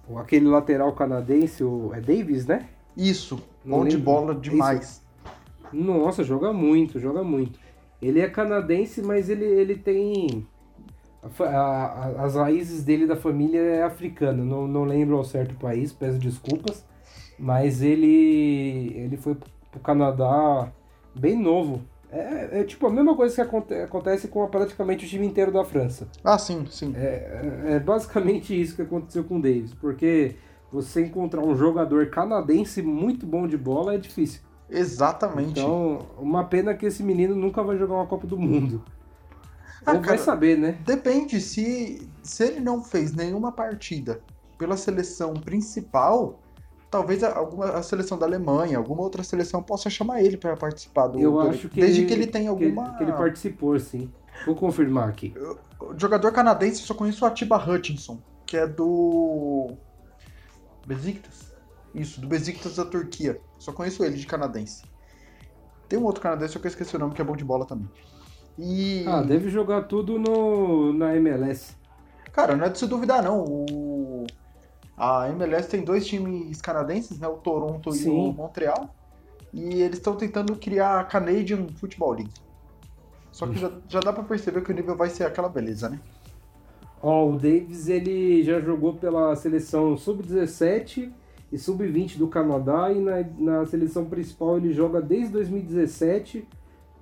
[0.08, 2.68] o- aquele lateral canadense, o é Davis, né?
[2.96, 4.40] Isso, bom de bola Isso.
[4.42, 5.04] demais.
[5.72, 7.58] Nossa, joga muito, joga muito.
[8.00, 10.46] Ele é canadense, mas ele, ele tem.
[11.40, 14.44] a a- as raízes dele da família é africana.
[14.44, 16.84] Não, não lembro ao certo país, peço desculpas.
[17.38, 19.34] Mas ele, ele foi
[19.70, 20.72] pro Canadá
[21.14, 21.82] bem novo.
[22.10, 25.64] É, é tipo a mesma coisa que aconte- acontece com praticamente o time inteiro da
[25.64, 26.08] França.
[26.24, 26.92] Ah, sim, sim.
[26.96, 29.74] É, é basicamente isso que aconteceu com o Davis.
[29.74, 30.36] Porque
[30.72, 34.40] você encontrar um jogador canadense muito bom de bola é difícil.
[34.68, 35.60] Exatamente.
[35.60, 38.82] Então, uma pena que esse menino nunca vai jogar uma Copa do Mundo.
[39.84, 40.72] Ah, Ou vai cara, saber, né?
[40.84, 44.20] Depende, se, se ele não fez nenhuma partida
[44.58, 46.40] pela seleção principal,
[46.90, 51.06] talvez a, alguma, a seleção da Alemanha, alguma outra seleção possa chamar ele para participar
[51.06, 51.20] do.
[51.20, 52.94] Eu do- acho que desde ele, que ele tenha que alguma.
[52.96, 54.10] Que ele, participou, sim.
[54.44, 55.32] Vou confirmar aqui.
[55.80, 59.72] O jogador canadense eu só conheço o Atiba Hutchinson, que é do.
[60.86, 61.54] Besiktas?
[61.94, 63.40] Isso, do Besiktas da Turquia.
[63.58, 64.84] Só conheço ele de canadense.
[65.88, 67.88] Tem um outro canadense que eu esqueci o nome, que é bom de bola também.
[68.58, 69.04] E.
[69.06, 71.76] Ah, deve jogar tudo no, na MLS.
[72.32, 73.44] Cara, não é de se duvidar, não.
[73.44, 74.26] O...
[74.96, 77.28] A MLS tem dois times canadenses, né?
[77.28, 78.10] O Toronto e Sim.
[78.10, 78.94] o Montreal.
[79.52, 82.34] E eles estão tentando criar a Canadian Football League.
[83.30, 86.00] Só que já, já dá pra perceber que o nível vai ser aquela beleza, né?
[87.02, 91.12] Ó, o Davis ele já jogou pela seleção sub-17
[91.52, 96.46] e sub-20 do Canadá e na, na seleção principal ele joga desde 2017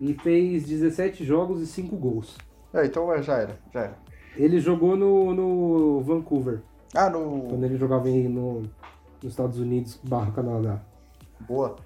[0.00, 2.36] e fez 17 jogos e 5 gols.
[2.72, 3.98] É, então é, já era, já era.
[4.36, 6.60] Ele jogou no, no Vancouver,
[6.94, 7.64] Ah, quando no.
[7.64, 8.62] ele jogava em, no,
[9.22, 10.82] nos Estados Unidos barra Canadá.
[11.40, 11.76] Boa.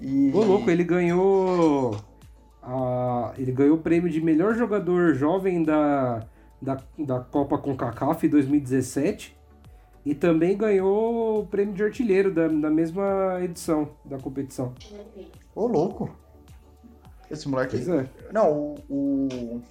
[0.00, 0.32] E.
[0.34, 1.94] Ô, louco, ele ganhou.
[2.62, 6.24] A, ele ganhou o prêmio de melhor jogador jovem da,
[6.60, 9.36] da, da Copa CONCACAF 2017
[10.04, 14.74] e também ganhou o prêmio de artilheiro da, da mesma edição da competição.
[15.54, 16.10] Ô, louco.
[17.30, 17.76] Esse moleque.
[17.76, 18.08] Pois é.
[18.32, 19.62] Não, o, o,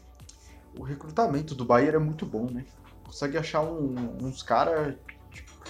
[0.80, 2.66] o recrutamento do Bayern é muito bom, né?
[3.04, 4.96] Consegue achar um- uns caras.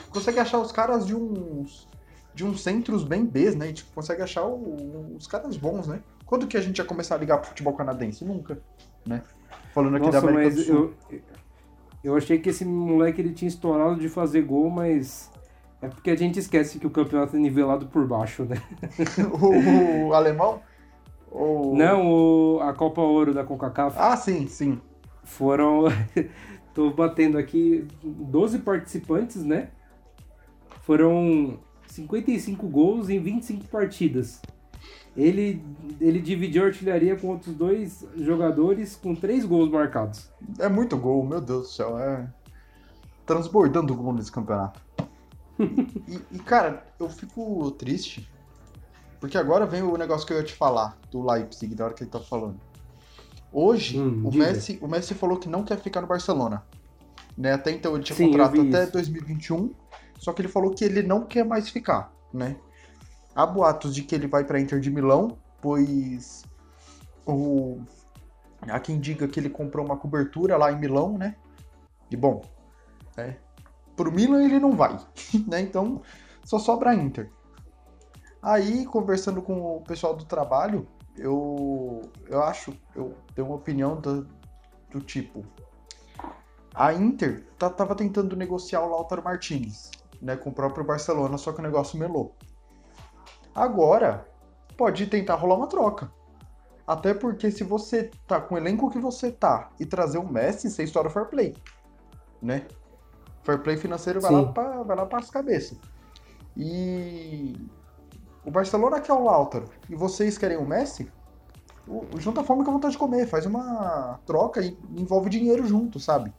[0.10, 1.90] consegue achar os caras de uns.
[2.34, 3.70] de uns centros bem Bs, né?
[3.70, 6.02] E, tipo, consegue achar o- os caras bons, né?
[6.26, 8.24] Quando que a gente ia começar a ligar pro futebol canadense?
[8.24, 8.62] Nunca,
[9.06, 9.22] né?
[9.74, 10.94] Falando aqui da Nossa, América do mas Sul.
[11.12, 11.22] eu,
[12.04, 15.32] eu achei que esse moleque ele tinha estourado de fazer gol, mas
[15.82, 18.58] é porque a gente esquece que o campeonato é nivelado por baixo, né?
[19.40, 20.62] o, o alemão?
[21.32, 21.76] O...
[21.76, 24.80] Não, o- a Copa Ouro da CONCACAF Ah, sim, sim.
[25.24, 25.86] Foram.
[26.74, 29.70] Tô batendo aqui 12 participantes, né?
[30.84, 34.42] Foram 55 gols em 25 partidas.
[35.16, 35.62] Ele,
[36.00, 40.30] ele dividiu a artilharia com outros dois jogadores com três gols marcados.
[40.58, 42.00] É muito gol, meu Deus do céu.
[42.00, 42.28] É
[43.26, 44.82] transbordando gol nesse campeonato.
[45.60, 48.30] e, e, cara, eu fico triste.
[49.20, 52.04] Porque agora vem o negócio que eu ia te falar, do Leipzig, da hora que
[52.04, 52.60] ele tá falando.
[53.54, 54.46] Hoje, Hum, o, diga.
[54.46, 56.64] Messi, o Messi falou que não quer ficar no Barcelona.
[57.38, 57.54] Né?
[57.54, 58.94] Até então ele tinha Sim, contrato até isso.
[58.94, 59.72] 2021,
[60.18, 62.58] só que ele falou que ele não quer mais ficar, né?
[63.36, 66.44] Há boatos de que ele vai para Inter de Milão, pois
[67.26, 67.80] o
[68.70, 71.36] há quem diga que ele comprou uma cobertura lá em Milão, né?
[72.10, 72.42] E bom,
[73.18, 73.36] é,
[73.96, 75.00] pro Milan ele não vai,
[75.48, 75.62] né?
[75.62, 76.02] Então
[76.44, 77.32] só sobra a Inter.
[78.42, 84.28] Aí, conversando com o pessoal do trabalho, eu, eu acho, eu tenho uma opinião do,
[84.90, 85.46] do tipo.
[86.74, 91.52] A Inter tá, tava tentando negociar o Lautaro Martinez, né, com o próprio Barcelona, só
[91.52, 92.36] que o negócio melou.
[93.54, 94.28] Agora,
[94.78, 96.12] pode tentar rolar uma troca.
[96.88, 100.70] Até porque se você tá com o elenco que você tá e trazer o Messi,
[100.70, 101.56] você estoura o fair play,
[102.42, 102.66] né?
[103.44, 105.78] Fair play financeiro vai lá, pra, vai lá para as cabeças.
[106.56, 107.56] E
[108.44, 111.12] o Barcelona quer o Lautaro e vocês querem o Messi,
[112.18, 116.00] junta a fome com a vontade de comer, faz uma troca e envolve dinheiro junto,
[116.00, 116.34] sabe?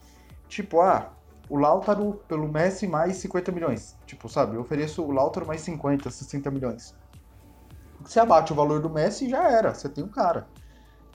[0.49, 1.13] Tipo, ah,
[1.49, 3.97] o Lautaro pelo Messi mais 50 milhões.
[4.07, 6.95] Tipo, sabe, eu ofereço o Lautaro mais 50, 60 milhões.
[8.05, 10.47] Você abate o valor do Messi já era, você tem um cara.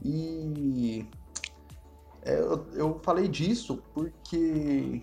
[0.04, 1.06] E
[2.24, 5.02] é, eu, eu falei disso porque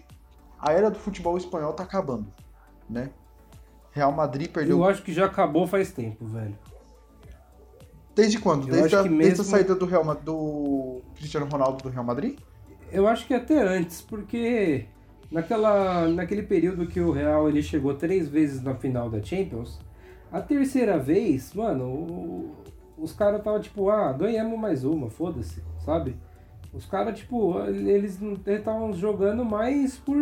[0.59, 2.27] a era do futebol espanhol tá acabando,
[2.89, 3.11] né?
[3.93, 4.79] Real Madrid perdeu.
[4.79, 6.57] Eu acho que já acabou faz tempo, velho.
[8.15, 8.67] Desde quando?
[8.67, 12.39] Desde, a, que desde a mesmo- saída do Real do Cristiano Ronaldo do Real Madrid?
[12.93, 14.87] Eu acho que até antes, porque
[15.31, 19.81] naquela, naquele período que o Real ele chegou três vezes na final da Champions,
[20.37, 22.55] a terceira vez, mano, o-
[22.99, 26.17] os caras estavam tipo, ah, ganhamos mais uma, foda-se, sabe?
[26.73, 30.17] Os caras, tipo, eles estavam jogando mais por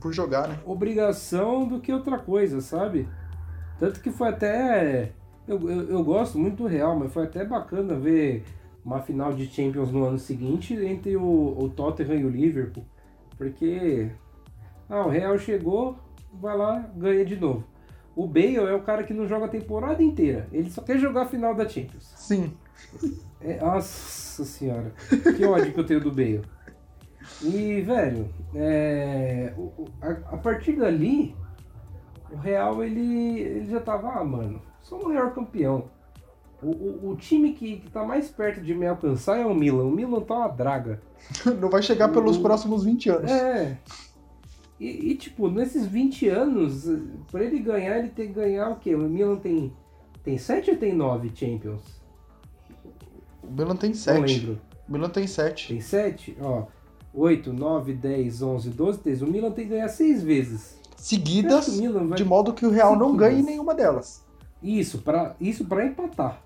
[0.00, 0.58] Por jogar, né?
[0.64, 3.06] obrigação do que outra coisa, sabe?
[3.78, 5.12] Tanto que foi até.
[5.46, 8.44] Eu, eu, eu gosto muito do Real, mas foi até bacana ver
[8.84, 11.22] uma final de Champions no ano seguinte entre o,
[11.58, 12.84] o Tottenham e o Liverpool.
[13.36, 14.10] Porque.
[14.88, 15.96] Ah, o Real chegou,
[16.32, 17.64] vai lá, ganha de novo.
[18.16, 20.46] O Bale é o cara que não joga a temporada inteira.
[20.52, 22.12] Ele só quer jogar a final da Champions.
[22.16, 22.52] Sim.
[23.40, 24.92] É, nossa senhora,
[25.36, 26.42] que ódio que eu tenho do Bale.
[27.42, 29.54] E, velho, é,
[30.02, 31.34] a, a partir dali,
[32.30, 35.84] o Real ele, ele já tava, ah, mano, sou o maior campeão.
[36.62, 39.84] O, o, o time que, que tá mais perto de me alcançar é o Milan.
[39.84, 41.00] O Milan tá uma draga.
[41.58, 43.30] Não vai chegar pelos O- próximos 20 anos.
[43.30, 43.78] É.
[44.80, 46.86] E, e, tipo, nesses 20 anos,
[47.30, 48.94] pra ele ganhar, ele tem que ganhar o quê?
[48.94, 49.72] O Milan tem,
[50.24, 51.82] tem 7 ou tem 9 Champions?
[53.42, 54.20] O Milan tem Não 7.
[54.20, 54.60] lembro.
[54.88, 55.68] O Milan tem 7.
[55.68, 56.64] Tem 7, ó.
[57.12, 59.24] 8, 9, 10, 11, 12, 13.
[59.24, 60.78] O Milan tem que ganhar 6 vezes.
[60.96, 63.28] Seguidas, vai- de modo que o Real não Seguidas.
[63.30, 64.24] ganhe nenhuma delas.
[64.62, 66.40] Isso, pra, isso pra empatar.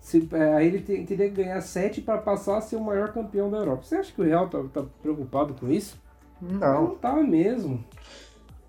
[0.00, 3.12] Se, é, aí ele te- teria que ganhar 7 pra passar a ser o maior
[3.12, 3.84] campeão da Europa.
[3.84, 6.00] Você acha que o Real tá, tá preocupado com isso?
[6.40, 6.58] Não.
[6.58, 7.84] Não tá mesmo.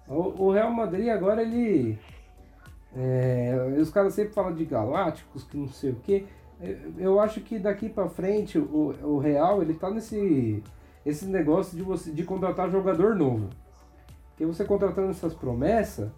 [0.08, 1.98] O, o Real Madrid agora ele.
[2.96, 6.26] é, os caras sempre falam de galácticos, que não sei o que.
[6.98, 10.62] Eu acho que daqui pra frente o, o Real ele tá nesse
[11.04, 13.50] esse negócio de você de contratar jogador novo.
[14.30, 16.10] Porque você contratando essas promessas,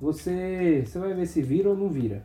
[0.00, 2.24] você você vai ver se vira ou não vira.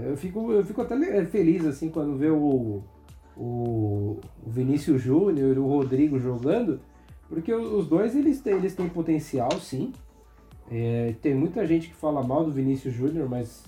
[0.00, 2.82] Eu fico eu fico até feliz assim quando vê o
[3.36, 6.80] o, o Vinícius Júnior e o Rodrigo jogando,
[7.28, 9.92] porque o- os dois eles têm, eles têm potencial, sim.
[10.70, 13.64] É, tem muita gente que fala mal do Vinícius Júnior, mas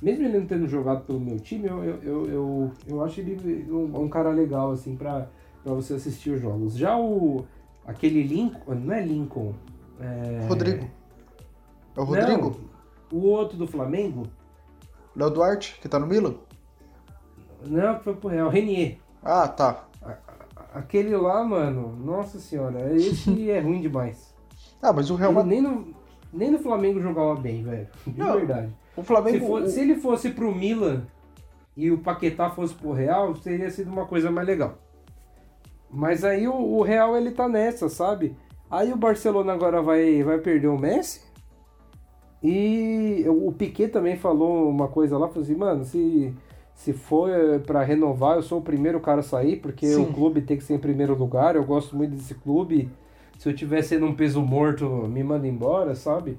[0.00, 3.70] mesmo ele não tendo jogado pelo meu time, eu, eu, eu, eu, eu acho ele
[3.70, 5.28] um, um cara legal, assim, pra,
[5.62, 6.74] pra você assistir os jogos.
[6.76, 7.44] Já o.
[7.86, 8.74] aquele Lincoln.
[8.74, 9.52] Não é Lincoln.
[10.00, 10.46] É...
[10.48, 10.88] Rodrigo.
[11.94, 12.56] É o Rodrigo?
[13.12, 14.22] Não, o outro do Flamengo.
[15.14, 16.36] Léo Duarte, que tá no Milan?
[17.66, 18.48] Não, foi pro Real.
[18.48, 18.96] Renier.
[19.22, 19.84] Ah, tá.
[20.72, 24.32] Aquele lá, mano, nossa senhora, esse é ruim demais.
[24.80, 25.52] Ah, mas o Real Ele Madrid.
[25.62, 25.94] nem, no,
[26.32, 27.88] nem no Flamengo jogava bem, velho.
[28.06, 28.72] De Não, verdade.
[28.96, 29.46] O Se, Flamengo.
[29.46, 31.02] for- o- se ele fosse pro Milan
[31.76, 34.78] e o Paquetá fosse pro Real, teria sido uma coisa mais legal.
[35.90, 38.36] Mas aí o, o Real ele tá nessa, sabe?
[38.70, 41.22] Aí o Barcelona agora vai, vai perder o Messi.
[42.42, 46.32] E o Piquet também falou uma coisa lá, falou assim, mano, se,
[46.80, 50.02] se for eh, pra renovar, eu sou o primeiro cara a sair, porque Sim.
[50.02, 52.90] o clube tem que ser em primeiro lugar, eu gosto muito desse clube.
[53.38, 56.38] Se eu tiver sendo um peso morto, me manda embora, sabe?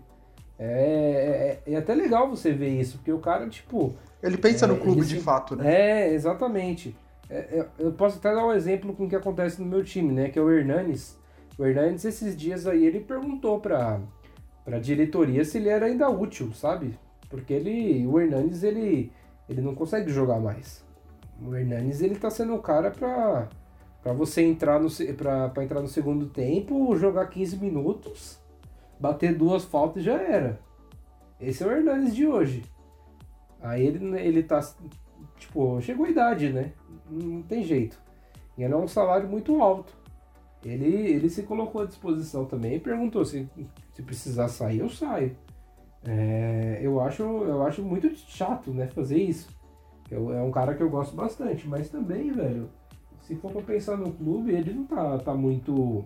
[0.58, 3.94] É, é, é até legal você ver isso, porque o cara, tipo.
[4.22, 5.74] Ele pensa no É, clube ele de se- fato, né?
[6.08, 6.96] É, exatamente.
[7.30, 10.12] É, é, eu posso até dar um exemplo com o que acontece no meu time,
[10.12, 10.30] né?
[10.30, 11.20] Que é o Hernanes.
[11.58, 14.00] O Hernanes, esses dias aí, ele perguntou pra,
[14.66, 16.98] pra diretoria se ele era ainda útil, sabe?
[17.30, 19.12] Porque ele, o Hernanes, ele,
[19.52, 20.84] ele não consegue jogar mais.
[21.46, 23.50] O Hernanes, ele tá sendo o cara pra,
[24.02, 24.88] pra você entrar no,
[25.54, 28.40] pra entrar no segundo tempo, jogar 15 minutos,
[29.00, 30.60] bater duas faltas e já era.
[31.40, 32.64] Esse é o Hernanes de hoje.
[33.62, 34.62] Aí ele, ele tá.
[35.38, 36.72] Tipo, chegou a idade, né?
[37.10, 38.00] Não tem jeito.
[38.58, 39.94] E ele é um salário muito alto.
[40.64, 43.50] Ele, ele se colocou à disposição também e perguntou se,
[43.94, 45.36] se precisar sair, eu saio.
[46.06, 49.50] É, eu, acho, eu acho muito chato, né, fazer isso.
[50.10, 52.70] Eu, é um cara que eu gosto bastante, mas também, velho,
[53.22, 56.04] se for pra pensar no clube, ele não tá, tá muito.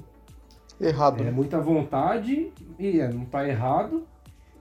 [0.79, 1.21] Errado.
[1.21, 1.31] É, né?
[1.31, 4.03] muita vontade, e é, não tá errado.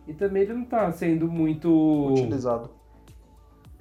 [0.06, 2.12] E também ele não tá sendo muito.
[2.12, 2.70] Utilizado.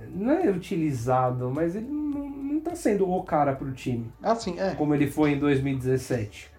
[0.10, 4.60] Não é utilizado, mas ele não, não tá sendo o cara pro time, Ah, sim,
[4.60, 4.74] é.
[4.76, 6.52] como ele foi em 2017.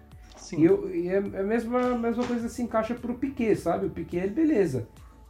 [0.45, 0.61] Sim.
[0.61, 3.87] E, eu, e é a mesma, a mesma coisa se encaixa pro Piquet, sabe?
[3.87, 4.87] O Piquet, ele, beleza.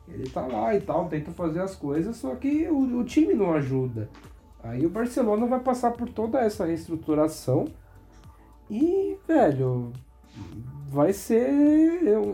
[0.07, 3.53] Ele tá lá e tal, tenta fazer as coisas, só que o, o time não
[3.53, 4.09] ajuda.
[4.61, 7.65] Aí o Barcelona vai passar por toda essa reestruturação
[8.69, 9.93] e, velho,
[10.89, 11.49] vai ser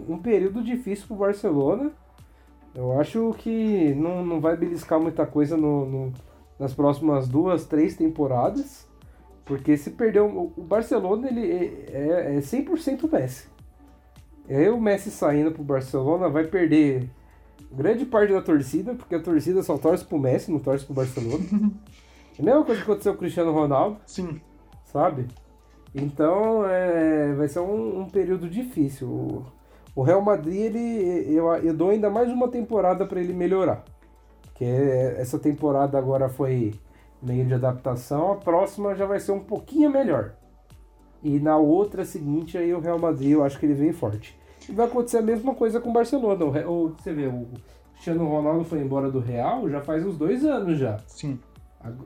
[0.08, 1.92] um período difícil pro Barcelona.
[2.74, 6.14] Eu acho que não, não vai beliscar muita coisa no, no
[6.58, 8.88] nas próximas duas, três temporadas.
[9.46, 10.22] Porque se perder.
[10.22, 11.52] O Barcelona ele
[11.92, 13.48] é, é 100% Messi.
[14.48, 17.10] E aí o Messi saindo pro Barcelona vai perder
[17.72, 21.44] grande parte da torcida, porque a torcida só torce pro Messi, não torce pro Barcelona.
[22.38, 23.98] é a mesma coisa que aconteceu com o Cristiano Ronaldo.
[24.06, 24.42] Sim.
[24.86, 25.28] Sabe?
[25.94, 29.08] Então é, vai ser um, um período difícil.
[29.08, 29.46] O,
[29.96, 33.84] o, Real Madrid, ele, eu, eu dou ainda mais uma temporada para ele melhorar.
[34.44, 36.74] Porque essa temporada agora foi
[37.22, 40.34] meio de adaptação, a próxima já vai ser um pouquinho melhor.
[41.24, 44.38] E na outra seguinte aí o Real Madrid eu acho que ele vem forte.
[44.68, 46.46] E vai acontecer a mesma coisa com o Barcelona.
[46.46, 47.48] O, o, você vê, o
[47.94, 50.98] Cristiano Ronaldo foi embora do Real já faz uns dois anos já.
[51.08, 51.40] Sim.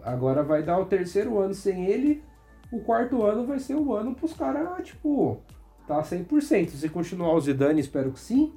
[0.04, 2.24] Agora vai dar o terceiro ano sem ele.
[2.72, 5.42] O quarto ano vai ser o ano pros caras, tipo,
[5.88, 6.70] tá 100%.
[6.70, 8.54] Se continuar o Zidane, espero que sim.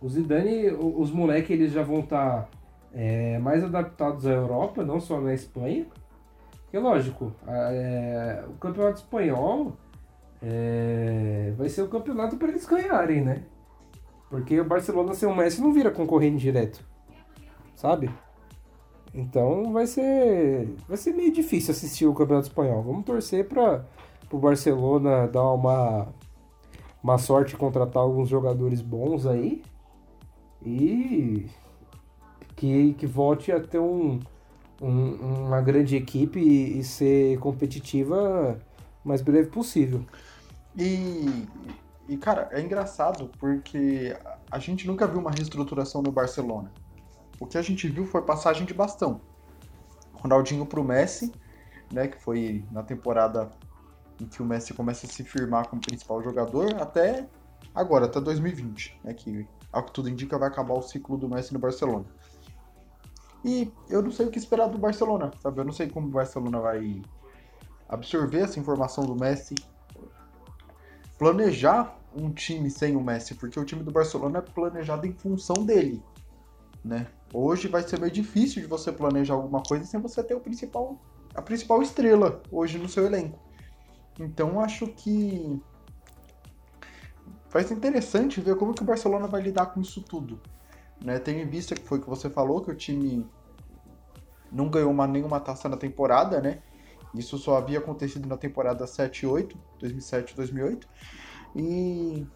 [0.00, 2.48] O Zidane, os moleques, eles já vão estar tá,
[2.92, 5.86] é, mais adaptados à Europa, não só na Espanha.
[6.62, 9.72] Porque, lógico, é, o campeonato espanhol
[10.42, 13.42] é, vai ser o campeonato para eles ganharem, né?
[14.28, 16.84] Porque o Barcelona sem o Messi não vira concorrente direto,
[17.74, 18.08] sabe?
[19.12, 22.82] Então vai ser vai ser meio difícil assistir o campeonato espanhol.
[22.82, 23.84] Vamos torcer para
[24.30, 26.08] o Barcelona dar uma
[27.02, 29.62] uma sorte contratar alguns jogadores bons aí
[30.64, 31.46] e
[32.60, 34.20] que, que volte a ter um,
[34.82, 38.60] um uma grande equipe e, e ser competitiva
[39.02, 40.04] o mais breve possível.
[40.76, 41.46] E,
[42.06, 44.14] e, cara, é engraçado porque
[44.50, 46.70] a gente nunca viu uma reestruturação no Barcelona.
[47.40, 49.22] O que a gente viu foi passagem de bastão.
[50.12, 51.32] Ronaldinho pro Messi,
[51.90, 53.48] né, que foi na temporada
[54.20, 57.26] em que o Messi começa a se firmar como principal jogador, até
[57.74, 61.54] agora, até 2020, né, que ao que tudo indica vai acabar o ciclo do Messi
[61.54, 62.04] no Barcelona.
[63.44, 65.60] E eu não sei o que esperar do Barcelona, sabe?
[65.60, 67.02] Eu não sei como o Barcelona vai
[67.88, 69.54] absorver essa informação do Messi,
[71.18, 75.64] planejar um time sem o Messi, porque o time do Barcelona é planejado em função
[75.64, 76.02] dele,
[76.84, 77.06] né?
[77.32, 80.98] Hoje vai ser meio difícil de você planejar alguma coisa sem você ter o principal,
[81.34, 83.38] a principal estrela hoje no seu elenco.
[84.18, 85.60] Então acho que
[87.50, 90.40] vai ser interessante ver como que o Barcelona vai lidar com isso tudo.
[91.04, 91.18] Né?
[91.18, 93.26] Tendo em vista que foi o que você falou, que o time
[94.52, 96.60] não ganhou uma, nenhuma taça na temporada, né?
[97.14, 100.88] Isso só havia acontecido na temporada 7 e 8, 2007 2008.
[101.56, 102.26] E,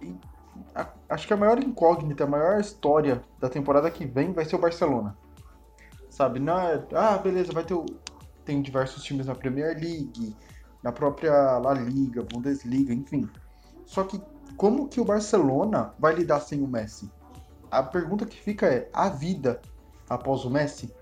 [0.00, 0.16] e
[0.74, 4.56] a, acho que a maior incógnita, a maior história da temporada que vem vai ser
[4.56, 5.16] o Barcelona.
[6.10, 6.40] Sabe?
[6.40, 7.84] Não é, ah, beleza, vai ter o,
[8.44, 10.34] tem diversos times na Premier League,
[10.82, 13.28] na própria La Liga, Bundesliga, enfim.
[13.84, 14.20] Só que
[14.56, 17.10] como que o Barcelona vai lidar sem o Messi?
[17.70, 19.60] A pergunta que fica é: a vida
[20.08, 20.94] após o Messi?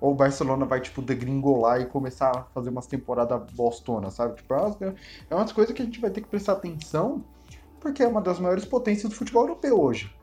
[0.00, 4.36] ou o Barcelona vai, tipo, degringolar e começar a fazer umas temporadas bostonas, sabe?
[4.36, 4.76] Tipo, é umas,
[5.30, 7.24] é umas coisas que a gente vai ter que prestar atenção,
[7.80, 10.14] porque é uma das maiores potências do futebol europeu hoje.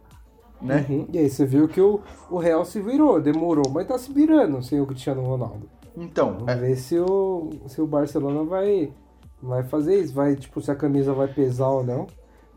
[0.61, 0.86] Né?
[0.89, 1.07] Uhum.
[1.11, 4.63] E aí você viu que o, o Real se virou, demorou, mas tá se virando
[4.63, 5.69] sem o Cristiano Ronaldo.
[5.95, 6.33] Então.
[6.33, 6.55] Vamos é...
[6.55, 8.93] ver se o, se o Barcelona vai,
[9.41, 12.07] vai fazer isso, vai, tipo, se a camisa vai pesar ou não.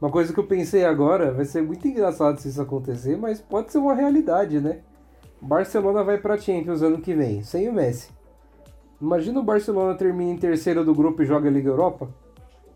[0.00, 3.72] Uma coisa que eu pensei agora, vai ser muito engraçado se isso acontecer, mas pode
[3.72, 4.80] ser uma realidade, né?
[5.40, 8.10] Barcelona vai pra Champions ano que vem, sem o Messi.
[9.00, 12.08] Imagina o Barcelona termina em terceiro do grupo e joga a Liga Europa?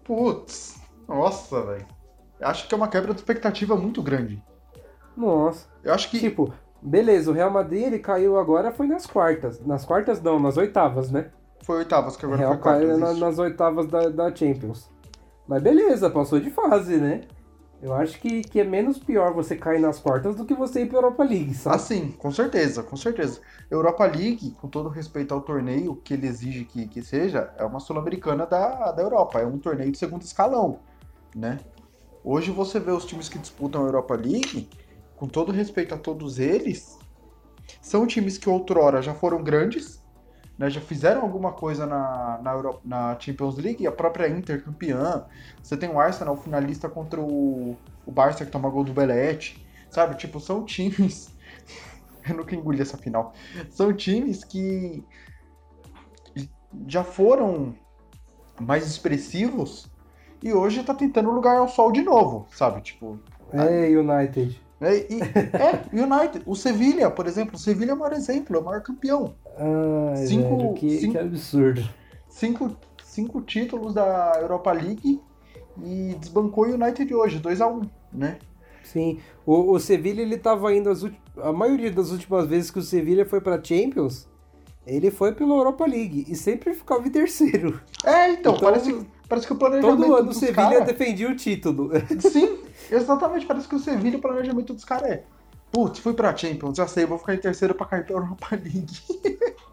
[0.05, 1.87] Putz, nossa, velho.
[2.41, 4.43] Acho que é uma quebra de expectativa muito grande.
[5.17, 5.69] Nossa.
[5.83, 6.19] Eu acho que.
[6.19, 9.61] Tipo, beleza, o Real Madrid ele caiu agora foi nas quartas.
[9.65, 11.31] Nas quartas não, nas oitavas, né?
[11.65, 12.89] Foi oitavas, que agora Real foi quartas.
[12.89, 14.91] caiu na, nas oitavas da, da Champions.
[15.47, 17.23] Mas beleza, passou de fase, né?
[17.83, 20.87] Eu acho que, que é menos pior você cair nas quartas do que você ir
[20.87, 21.75] pra Europa League, sabe?
[21.75, 23.41] Ah, sim, com certeza, com certeza.
[23.69, 27.81] Europa League, com todo respeito ao torneio que ele exige que, que seja, é uma
[27.81, 30.79] sul-americana da, da Europa, é um torneio de segundo escalão,
[31.35, 31.59] né?
[32.23, 34.69] Hoje você vê os times que disputam a Europa League,
[35.17, 36.97] com todo respeito a todos eles,
[37.81, 40.02] são times que outrora já foram grandes,
[40.59, 45.25] né, já fizeram alguma coisa na, na, na Champions League, a própria Inter campeã.
[45.63, 47.77] Você tem o Arsenal finalista contra o,
[48.07, 50.17] o Barça que toma gol do Belete, sabe?
[50.17, 51.33] Tipo, são times.
[52.29, 53.33] Eu nunca engoli essa final.
[53.71, 55.05] São times que
[56.87, 57.75] já foram
[58.61, 59.91] mais expressivos
[60.43, 62.81] e hoje tá tentando lugar ao sol de novo, sabe?
[62.81, 63.19] Tipo.
[63.53, 64.61] É, United.
[64.83, 66.43] É, e, é, United.
[66.45, 67.55] O Sevilha, por exemplo.
[67.55, 69.35] O Sevilha é o maior exemplo, é o maior campeão.
[69.57, 71.89] Ah, cinco, velho, que, cinco, que absurdo.
[72.29, 75.21] Cinco, cinco títulos da Europa League
[75.83, 78.39] e desbancou o United hoje, 2 a 1 né?
[78.83, 81.03] Sim, o, o Sevilla ele tava indo as
[81.37, 84.29] a maioria das últimas vezes que o Sevilla foi para Champions,
[84.87, 87.81] ele foi pela Europa League e sempre ficava em terceiro.
[88.05, 90.85] É, então, então parece, parece que o planejamento Todo ano o Sevilla cara...
[90.85, 91.91] defendia o título.
[92.19, 92.59] Sim,
[92.95, 95.25] exatamente, parece que o Sevilla, o planejamento dos caras é
[95.73, 98.93] Putz, fui pra Champions, já sei, vou ficar em terceiro pra cair pra Europa League.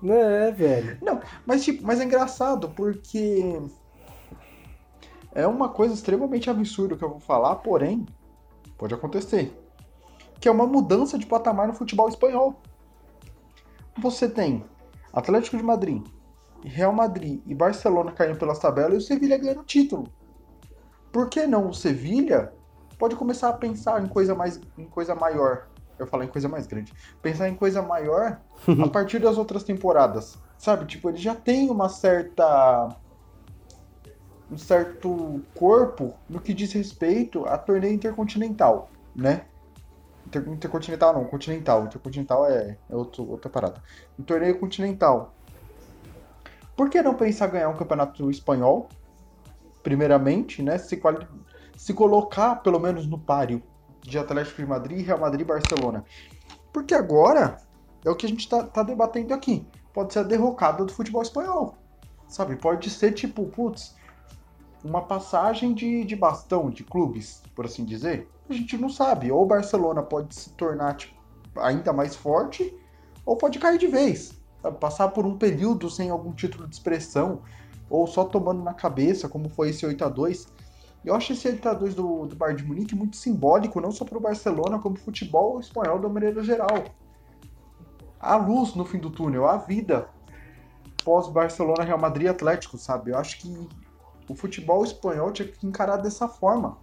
[0.02, 0.98] Não é, velho.
[1.02, 3.62] Não, mas tipo, mas é engraçado porque
[5.34, 8.06] é uma coisa extremamente absurda que eu vou falar, porém,
[8.78, 9.54] pode acontecer.
[10.40, 12.62] Que é uma mudança de patamar no futebol espanhol.
[13.98, 14.64] Você tem
[15.12, 16.02] Atlético de Madrid,
[16.64, 20.08] Real Madrid e Barcelona caindo pelas tabelas e o Sevilha ganhando o título.
[21.12, 22.54] Por que não o Sevilha
[23.00, 25.68] pode começar a pensar em coisa mais em coisa maior
[26.00, 26.94] eu falar em coisa mais grande.
[27.22, 28.40] Pensar em coisa maior
[28.84, 30.38] a partir das outras temporadas.
[30.58, 30.86] Sabe?
[30.86, 32.90] Tipo, ele já tem uma certa.
[34.52, 39.46] um certo corpo no que diz respeito a torneio intercontinental, né?
[40.26, 41.86] Inter, intercontinental não, continental.
[41.86, 43.82] Intercontinental é, é outro, outra parada.
[44.18, 45.34] Um torneio continental.
[46.76, 48.88] Por que não pensar em ganhar um campeonato espanhol?
[49.84, 50.78] Primeiramente, né?
[50.78, 51.26] Se, quali
[51.80, 53.64] se colocar pelo menos no páreo
[54.02, 56.04] de Atlético de Madrid, Real Madrid e Barcelona.
[56.74, 57.56] Porque agora
[58.04, 59.66] é o que a gente está tá debatendo aqui.
[59.94, 61.78] Pode ser a derrocada do futebol espanhol.
[62.28, 62.58] Sabe?
[62.58, 63.96] Pode ser tipo, putz,
[64.84, 68.30] uma passagem de, de bastão de clubes, por assim dizer.
[68.50, 69.32] A gente não sabe.
[69.32, 71.16] Ou o Barcelona pode se tornar tipo,
[71.56, 72.78] ainda mais forte,
[73.26, 74.34] ou pode cair de vez.
[74.62, 74.78] Sabe?
[74.80, 77.42] Passar por um período sem algum título de expressão,
[77.90, 80.59] ou só tomando na cabeça, como foi esse 8 a 2
[81.04, 84.22] eu acho esse 8x2 do, do Bayern de Munique muito simbólico, não só para o
[84.22, 86.84] Barcelona, como para o futebol espanhol de maneira geral.
[88.20, 90.10] A luz no fim do túnel, a vida
[91.04, 93.12] pós-Barcelona, Real Madrid Atlético, sabe?
[93.12, 93.68] Eu acho que
[94.28, 96.78] o futebol espanhol tinha que encarar dessa forma.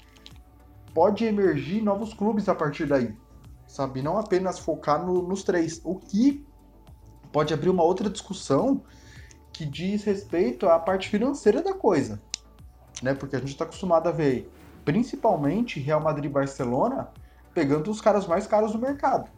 [0.94, 3.14] Pode emergir novos clubes a partir daí,
[3.66, 4.00] sabe?
[4.00, 5.78] Não apenas focar no, nos três.
[5.84, 6.46] O que
[7.30, 8.82] pode abrir uma outra discussão
[9.52, 12.20] que diz respeito à parte financeira da coisa
[13.02, 13.14] né?
[13.14, 14.50] Porque a gente está acostumado a ver,
[14.84, 17.08] principalmente Real Madrid e Barcelona,
[17.54, 19.30] pegando os caras mais caros do mercado.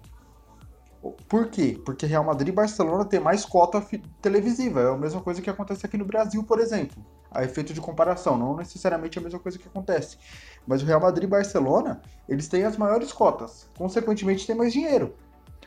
[1.29, 1.81] Por quê?
[1.85, 3.85] Porque Real Madrid e Barcelona tem mais cota
[4.21, 4.81] televisiva.
[4.81, 7.05] É a mesma coisa que acontece aqui no Brasil, por exemplo.
[7.31, 10.19] A efeito de comparação, não necessariamente a mesma coisa que acontece.
[10.67, 13.71] Mas o Real Madrid e Barcelona, eles têm as maiores cotas.
[13.79, 15.15] Consequentemente, tem mais dinheiro.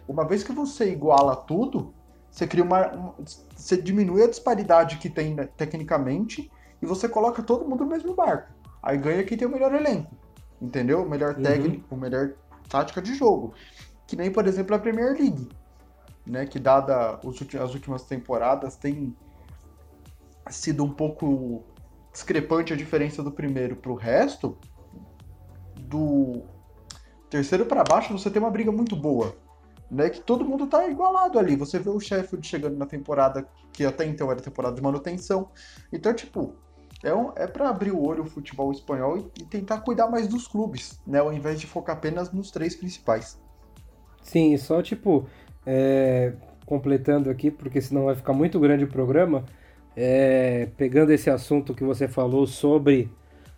[0.05, 1.93] Uma vez que você iguala tudo,
[2.29, 3.15] você cria uma, uma
[3.55, 6.51] você diminui a disparidade que tem né, tecnicamente
[6.81, 8.51] e você coloca todo mundo no mesmo barco.
[8.81, 10.15] Aí ganha quem tem o melhor elenco,
[10.61, 11.03] entendeu?
[11.03, 11.43] O melhor uhum.
[11.43, 12.01] técnico, uhum.
[12.01, 12.33] melhor
[12.67, 13.53] tática de jogo.
[14.07, 15.47] Que nem, por exemplo, a Premier League,
[16.25, 16.45] né?
[16.45, 19.15] Que dada as últimas temporadas tem
[20.49, 21.63] sido um pouco
[22.11, 24.57] discrepante a diferença do primeiro para o resto.
[25.79, 26.43] Do
[27.29, 29.35] terceiro para baixo você tem uma briga muito boa,
[29.89, 30.09] né?
[30.09, 31.55] Que todo mundo tá igualado ali.
[31.55, 35.49] Você vê o Sheffield chegando na temporada que até então era temporada de manutenção.
[35.91, 36.55] Então, tipo,
[37.03, 40.27] é, um, é para abrir o olho o futebol espanhol e, e, tentar cuidar mais
[40.27, 41.19] dos clubes, né?
[41.19, 43.39] Ao invés de focar apenas nos três principais.
[44.21, 45.25] Sim, só tipo,
[45.65, 46.33] é,
[46.65, 49.45] completando aqui, porque senão vai ficar muito grande o programa,
[49.95, 53.11] é, pegando esse assunto que você falou sobre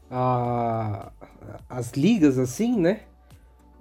[0.09, 1.11] a,
[1.69, 3.01] as ligas, assim, né?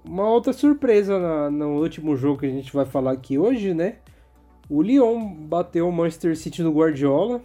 [0.05, 3.99] Uma outra surpresa na, no último jogo que a gente vai falar aqui hoje, né?
[4.69, 7.41] O Lyon bateu o Manchester City no Guardiola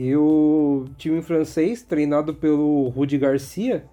[0.00, 3.84] e o time francês, treinado pelo Rudi Garcia,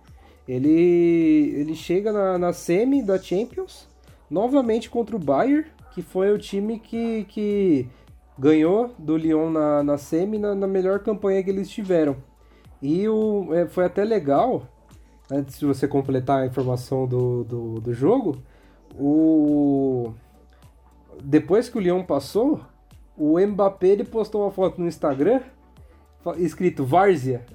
[0.48, 3.88] ele, ele chega na, na semi da Champions,
[4.30, 7.90] novamente contra o Bayern, que foi o time que, que
[8.38, 12.18] ganhou do Lyon na, na semi na, na melhor campanha que eles tiveram.
[12.80, 14.68] E o, é, foi até legal,
[15.32, 18.38] antes de você completar a informação do, do, do jogo,
[18.94, 20.14] o
[21.24, 22.62] depois que o Lyon passou,
[23.18, 25.42] o Mbappé ele postou uma foto no Instagram
[26.38, 27.46] escrito Várzea.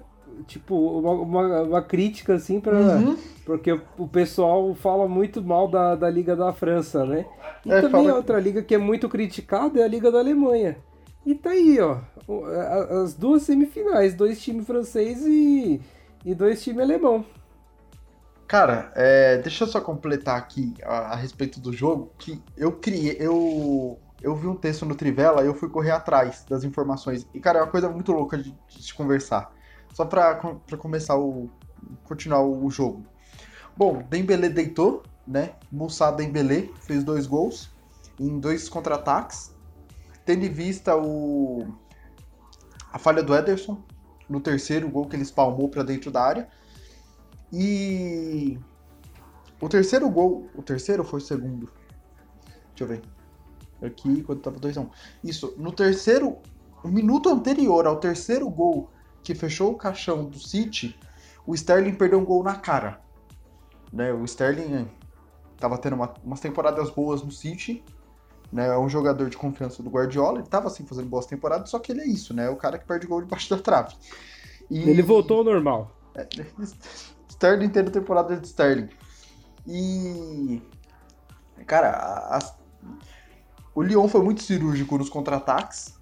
[0.47, 3.17] Tipo, uma, uma, uma crítica, assim, para uhum.
[3.45, 7.27] Porque o pessoal fala muito mal da, da Liga da França, né?
[7.67, 8.15] E é, também fala...
[8.15, 10.77] outra liga que é muito criticada é a Liga da Alemanha.
[11.27, 11.99] E tá aí, ó.
[13.03, 15.81] As duas semifinais, dois times francês e,
[16.25, 17.25] e dois times alemão.
[18.47, 23.17] Cara, é, deixa eu só completar aqui a, a, respeito do jogo, que eu criei,
[23.21, 27.27] eu eu vi um texto no Trivela e eu fui correr atrás das informações.
[27.33, 29.53] E, cara, é uma coisa muito louca de, de se conversar.
[29.95, 31.51] Só pra, pra começar o.
[32.05, 33.05] continuar o jogo.
[33.77, 35.55] Bom, Dembele deitou, né?
[35.73, 37.71] Moussa Dembele fez dois gols
[38.19, 39.55] em dois contra-ataques.
[40.25, 41.67] Tendo em vista o.
[42.93, 43.83] a falha do Ederson
[44.29, 46.49] no terceiro gol que ele espalmou para dentro da área.
[47.53, 48.59] E
[49.61, 51.69] o terceiro gol, o terceiro foi o segundo?
[52.69, 53.20] Deixa eu ver.
[53.83, 54.83] Aqui, quando tava 2x1.
[54.83, 54.91] Um.
[55.23, 56.37] Isso, no terceiro,
[56.83, 58.91] o minuto anterior ao terceiro gol
[59.23, 60.99] que fechou o caixão do City,
[61.47, 63.01] o Sterling perdeu um gol na cara.
[63.93, 64.13] Né?
[64.13, 64.89] O Sterling
[65.55, 67.85] estava tendo uma, umas temporadas boas no City,
[68.53, 68.69] né?
[68.69, 71.93] É um jogador de confiança do Guardiola, ele estava assim fazendo boas temporadas, só que
[71.93, 72.47] ele é isso, né?
[72.47, 73.95] É o cara que perde gol debaixo da trave.
[74.71, 74.89] E...
[74.89, 75.97] Ele voltou ao normal.
[76.15, 76.27] É,
[77.29, 78.89] Sterling tendo temporada de Sterling.
[79.67, 80.63] E
[81.67, 82.55] cara, a, a...
[83.75, 85.99] o Lyon foi muito cirúrgico nos contra-ataques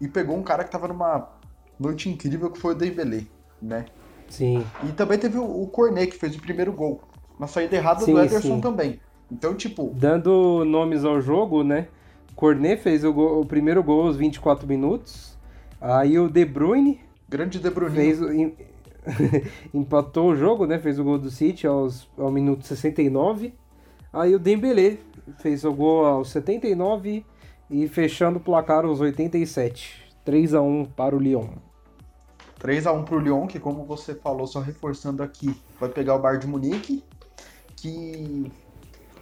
[0.00, 1.28] e pegou um cara que estava numa
[1.78, 3.24] noite incrível que foi o Dembélé,
[3.60, 3.86] né?
[4.28, 4.64] Sim.
[4.88, 7.00] E também teve o, o Cornet que fez o primeiro gol.
[7.38, 8.60] Uma saída errada sim, do Ederson sim.
[8.60, 9.00] também.
[9.30, 9.92] Então, tipo.
[9.94, 11.88] Dando nomes ao jogo, né?
[12.36, 15.36] Cornet fez o, gol, o primeiro gol aos 24 minutos.
[15.80, 17.00] Aí o De Bruyne.
[17.28, 17.94] Grande De Bruyne.
[17.94, 18.20] Fez,
[19.74, 20.78] empatou o jogo, né?
[20.78, 23.54] Fez o gol do City aos, ao minuto 69.
[24.12, 24.98] Aí o Dembélé
[25.38, 27.24] fez o gol aos 79
[27.70, 30.10] e fechando o placar aos 87.
[30.24, 31.48] 3 a 1 para o Lyon.
[32.58, 36.16] 3 a 1 para o Lyon, que como você falou, só reforçando aqui, vai pegar
[36.16, 37.04] o Bayern de Munique,
[37.76, 38.52] que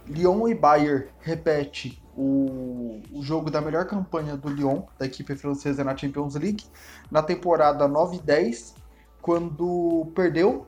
[0.07, 5.83] Lyon e Bayern repete o, o jogo da melhor campanha do Lyon, da equipe francesa
[5.83, 6.65] na Champions League,
[7.09, 8.75] na temporada 9 e 10,
[9.21, 10.65] quando perdeu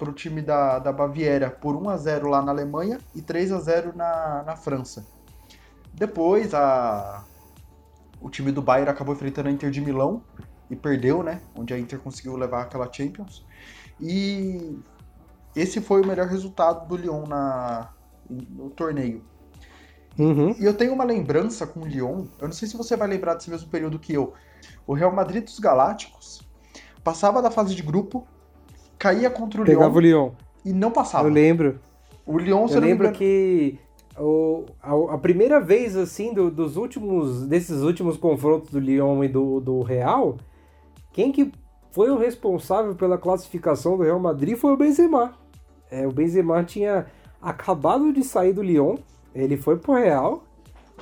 [0.00, 3.52] para o time da, da Baviera por 1 a 0 lá na Alemanha e 3
[3.52, 5.06] a 0 na, na França.
[5.92, 7.22] Depois a,
[8.18, 10.22] o time do Bayern acabou enfrentando a Inter de Milão
[10.70, 11.42] e perdeu, né?
[11.54, 13.44] Onde a Inter conseguiu levar aquela Champions.
[14.00, 14.78] E
[15.54, 17.90] esse foi o melhor resultado do Lyon na,
[18.30, 19.22] no torneio.
[20.18, 20.56] Uhum.
[20.58, 23.34] E eu tenho uma lembrança com o Lyon, eu não sei se você vai lembrar
[23.34, 24.32] desse mesmo período que eu.
[24.86, 26.40] O Real Madrid dos Galácticos
[27.04, 28.26] passava da fase de grupo,
[29.00, 30.30] caía contra o Pegava Lyon, o Lyon
[30.64, 31.26] e não passava.
[31.26, 31.80] Eu lembro.
[32.26, 33.78] O Lyon, eu lembro que
[34.16, 39.28] o, a, a, primeira vez assim do, dos últimos desses últimos confrontos do Lyon e
[39.28, 40.36] do, do Real,
[41.12, 41.50] quem que
[41.90, 45.32] foi o responsável pela classificação do Real Madrid foi o Benzema.
[45.90, 47.06] É, o Benzema tinha
[47.42, 48.96] acabado de sair do Lyon,
[49.34, 50.44] ele foi pro Real.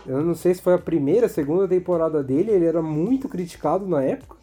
[0.06, 4.02] Eu não sei se foi a primeira, segunda temporada dele, ele era muito criticado na
[4.02, 4.37] época.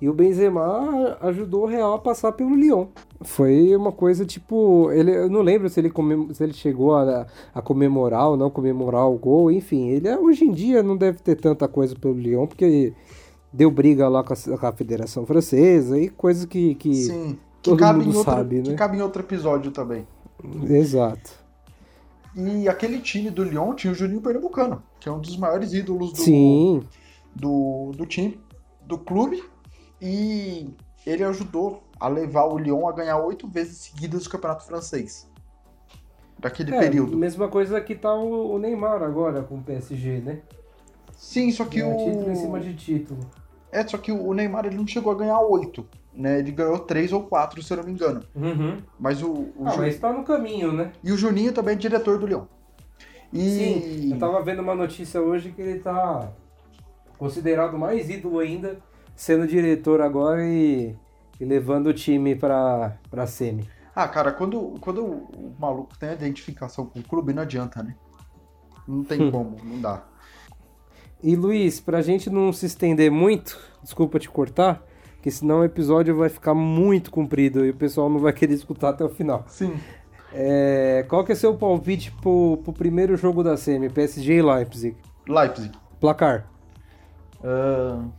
[0.00, 2.86] E o Benzema ajudou o Real a passar pelo Lyon.
[3.22, 4.90] Foi uma coisa tipo.
[4.92, 5.92] Ele, eu não lembro se ele,
[6.32, 9.50] se ele chegou a, a, comemorar ou não comemorar o gol.
[9.50, 12.94] Enfim, ele hoje em dia não deve ter tanta coisa pelo Lyon, porque
[13.52, 17.70] deu briga lá com a, com a Federação Francesa e coisas que, que Sim, que
[17.70, 18.62] todo mundo outra, sabe, né?
[18.62, 20.06] Que cabe em outro episódio também.
[20.68, 21.32] Exato.
[22.36, 26.12] E aquele time do Lyon tinha o Juninho Pernambucano, que é um dos maiores ídolos
[26.12, 26.84] do, Sim.
[27.34, 28.38] do, do time,
[28.86, 29.42] do clube.
[30.00, 30.68] E
[31.06, 35.28] ele ajudou a levar o Lyon a ganhar oito vezes seguidas o campeonato francês.
[36.38, 37.16] Daquele é, período.
[37.16, 40.40] Mesma coisa que tá o, Neymar agora com o PSG, né?
[41.16, 41.96] Sim, só que é, o.
[41.96, 43.20] Título em cima de título.
[43.72, 45.86] É, só que o Neymar ele não chegou a ganhar oito.
[46.14, 46.38] Né?
[46.38, 48.22] Ele ganhou três ou quatro, se eu não me engano.
[48.34, 48.78] Uhum.
[48.98, 49.28] Mas o.
[49.28, 49.80] o ah, Jun...
[49.82, 50.92] mas tá no caminho, né?
[51.02, 52.48] E o Juninho também é diretor do Leão.
[53.32, 53.40] E...
[53.40, 56.30] Sim, eu tava vendo uma notícia hoje que ele tá
[57.18, 58.78] considerado mais ídolo ainda,
[59.18, 60.94] sendo diretor agora e,
[61.40, 63.68] e levando o time pra, pra semi.
[63.94, 67.96] Ah, cara, quando, quando o maluco tem a identificação com o clube, não adianta, né?
[68.86, 69.30] Não tem hum.
[69.32, 70.04] como, não dá.
[71.20, 74.86] E Luiz, pra gente não se estender muito, desculpa te cortar,
[75.20, 78.90] que senão o episódio vai ficar muito comprido e o pessoal não vai querer escutar
[78.90, 79.44] até o final.
[79.48, 79.76] Sim.
[80.32, 84.96] É, qual que é seu palpite pro, pro primeiro jogo da semi, PSG e Leipzig?
[85.26, 85.72] Leipzig.
[85.98, 86.48] Placar?
[87.40, 88.12] Uh,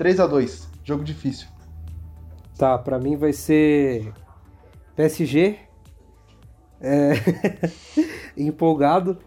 [0.00, 1.46] 3 a 2 jogo difícil.
[2.56, 4.10] Tá, pra mim vai ser
[4.96, 5.58] PSG.
[6.80, 7.12] É...
[8.34, 9.18] Empolgado.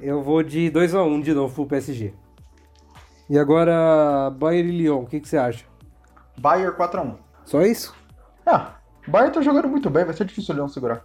[0.00, 2.14] Eu vou de 2 a 1 de novo pro PSG.
[3.28, 5.66] E agora, Bayern e Lyon, o que, que você acha?
[6.38, 7.16] Bayern 4x1.
[7.44, 7.94] Só isso?
[8.46, 8.76] Ah,
[9.06, 11.04] Bayern tá jogando muito bem, vai ser difícil o Lyon segurar.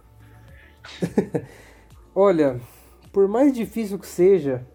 [2.14, 2.58] Olha,
[3.12, 4.66] por mais difícil que seja,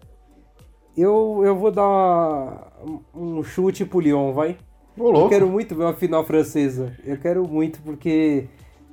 [0.96, 2.72] eu, eu vou dar
[3.14, 4.56] um chute pro Lyon, vai?
[4.98, 6.96] Ô, eu quero muito ver uma final francesa.
[7.04, 8.48] Eu quero muito, porque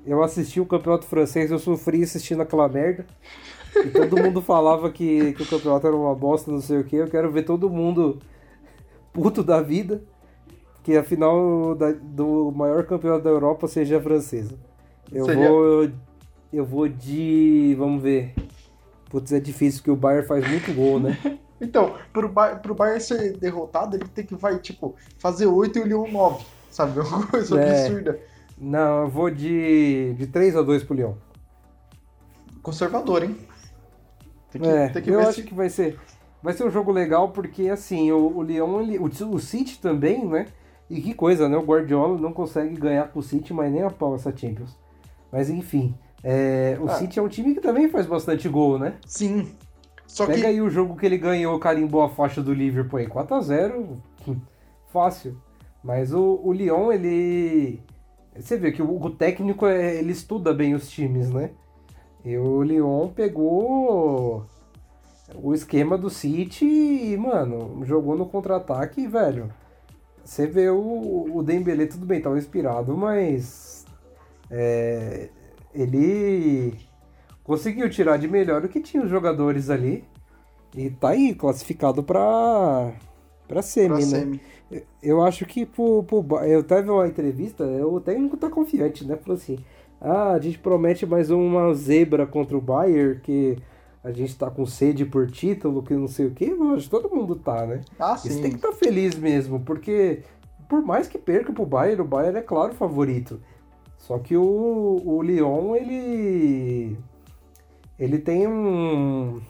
[0.06, 3.06] eu assisti o campeonato francês, eu sofri assistindo aquela merda.
[3.76, 6.96] E todo mundo falava que, que o campeonato era uma bosta, não sei o que.
[6.96, 8.20] Eu quero ver todo mundo
[9.12, 10.04] puto da vida
[10.84, 14.60] que a final da, do maior campeonato da Europa seja a francesa.
[15.12, 15.50] Eu Seria...
[15.50, 15.90] vou.
[16.52, 17.76] Eu vou de.
[17.78, 18.34] Vamos ver.
[19.10, 21.18] Putz, é difícil porque o Bayern faz muito gol, né?
[21.64, 25.82] então, pro, ba pro Bayern ser derrotado, ele tem que vai, tipo, fazer 8 e
[25.82, 26.46] o Lyon 9.
[26.70, 27.00] Sabe?
[27.02, 27.86] Uma coisa é.
[27.86, 28.20] absurda.
[28.58, 31.14] Não, eu vou de, de 3 a 2 pro Lyon.
[32.62, 33.36] Conservador, hein?
[34.52, 35.44] Tem que, é, tem que eu acho se...
[35.44, 36.00] que vai ser,
[36.42, 40.26] vai ser um jogo legal porque, assim, o, o Lyon, ele, o, o City também,
[40.26, 40.48] né?
[40.90, 41.58] E que coisa, né?
[41.58, 44.78] O Guardiola não consegue ganhar com o City, mas nem a pau essa Champions.
[45.32, 46.96] Mas enfim, é, o ah.
[46.96, 48.94] City é um time que também faz bastante gol, né?
[49.06, 49.52] Sim.
[50.14, 50.46] Só Pega que...
[50.46, 53.98] aí o jogo que ele ganhou, carimbou a faixa do Liverpool aí, 4x0,
[54.94, 55.36] fácil.
[55.84, 57.82] Mas o, o Lyon, ele.
[58.36, 61.50] Você vê que o, o técnico é, ele estuda bem os times, né?
[62.24, 64.46] E o Lyon pegou
[65.34, 69.52] o esquema do City e, mano, jogou no contra-ataque, velho.
[70.24, 73.84] Você vê o, o Dembele, tudo bem, tava inspirado, mas
[74.52, 75.30] é,
[75.74, 76.78] ele
[77.44, 80.04] conseguiu tirar de melhor o que tinha os jogadores ali
[80.76, 82.92] e tá aí, classificado pra,
[83.48, 84.02] pra semi, pra né?
[84.02, 84.42] Semi.
[85.02, 89.16] Eu acho que pro, pro, eu teve uma entrevista, o técnico tá confiante, né?
[89.18, 89.60] Falou assim:
[90.02, 93.58] ah, a gente promete mais uma zebra contra o Bayern, que
[94.04, 96.52] a gente tá com sede por título, que não sei o que.
[96.52, 97.82] Lógico, todo mundo tá, né?
[98.00, 98.30] Ah, sim.
[98.30, 100.24] Você tem que estar tá feliz mesmo, porque
[100.68, 103.40] por mais que perca pro Bayern, o Bayern é claro favorito.
[104.00, 106.98] Só que o, o Lyon, ele.
[108.00, 109.42] Ele tem um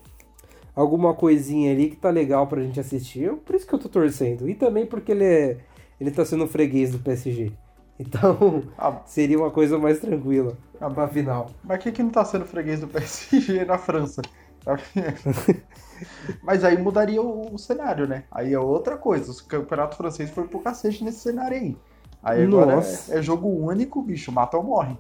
[0.75, 3.31] alguma coisinha ali que tá legal pra gente assistir.
[3.37, 4.49] Por isso que eu tô torcendo.
[4.49, 5.57] E também porque ele é.
[5.99, 7.51] Ele tá sendo freguês do PSG.
[7.99, 11.49] Então, ah, seria uma coisa mais tranquila ah, pra final.
[11.63, 14.21] Mas quem que não tá sendo freguês do PSG na França?
[16.41, 18.23] Mas aí mudaria o, o, cenário, né?
[18.31, 19.31] Aí é outra coisa.
[19.31, 21.77] O campeonato francês foi pro cacete nesse cenário aí.
[22.21, 24.97] Aí agora é, é, jogo único, bicho, mata ou morre.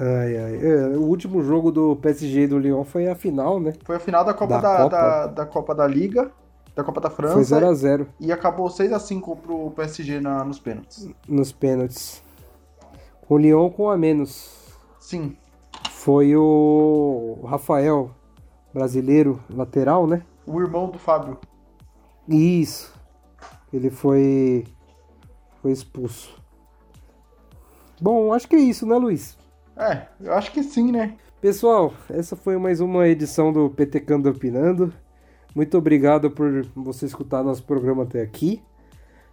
[0.00, 0.66] Ai, ai.
[0.66, 3.74] É, o último jogo do PSG e do Lyon foi a final, né?
[3.84, 4.96] Foi a final da Copa da, da, Copa.
[4.96, 6.32] da, da Copa da Liga,
[6.74, 7.34] da Copa da França.
[7.34, 8.06] Foi 0x0.
[8.18, 11.06] E acabou 6x5 pro PSG na, nos pênaltis.
[11.28, 12.22] Nos pênaltis.
[13.28, 14.74] Com o Lyon com a menos.
[14.98, 15.36] Sim.
[15.90, 18.10] Foi o Rafael,
[18.72, 20.22] brasileiro, lateral, né?
[20.46, 21.36] O irmão do Fábio.
[22.26, 22.90] Isso.
[23.70, 24.64] Ele foi,
[25.60, 26.40] foi expulso.
[28.00, 29.36] Bom, acho que é isso, né, Luiz?
[29.80, 31.16] É, eu acho que sim, né?
[31.40, 34.92] Pessoal, essa foi mais uma edição do PT Cando Opinando.
[35.56, 38.62] Muito obrigado por você escutar nosso programa até aqui.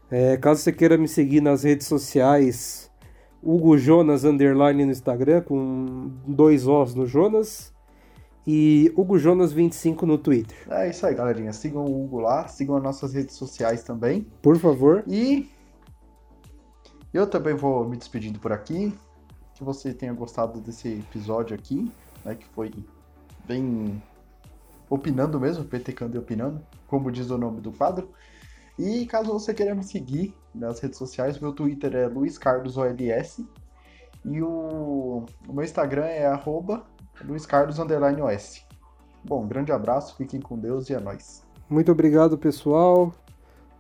[0.09, 2.89] É, caso você queira me seguir nas redes sociais,
[3.43, 7.73] Hugo Jonas Underline no Instagram, com dois Os no Jonas.
[8.47, 10.55] E Hugo Jonas 25 no Twitter.
[10.69, 11.51] É isso aí, galerinha.
[11.51, 14.25] Sigam o Hugo lá, sigam as nossas redes sociais também.
[14.41, 15.03] Por favor.
[15.05, 15.49] E
[17.13, 18.93] eu também vou me despedindo por aqui
[19.57, 21.91] que você tenha gostado desse episódio aqui,
[22.23, 22.71] né, que foi
[23.45, 24.01] bem
[24.89, 28.09] opinando mesmo, PTcando e opinando, como diz o nome do quadro.
[28.77, 33.39] E caso você queira me seguir nas redes sociais, meu Twitter é luiscardosols
[34.23, 36.85] e o, o meu Instagram é arroba
[37.23, 38.61] luiscardos_os.
[39.23, 41.43] Bom, grande abraço, fiquem com Deus e é nóis.
[41.67, 43.11] Muito obrigado, pessoal.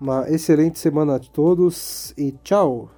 [0.01, 2.96] Uma excelente semana a todos e tchau!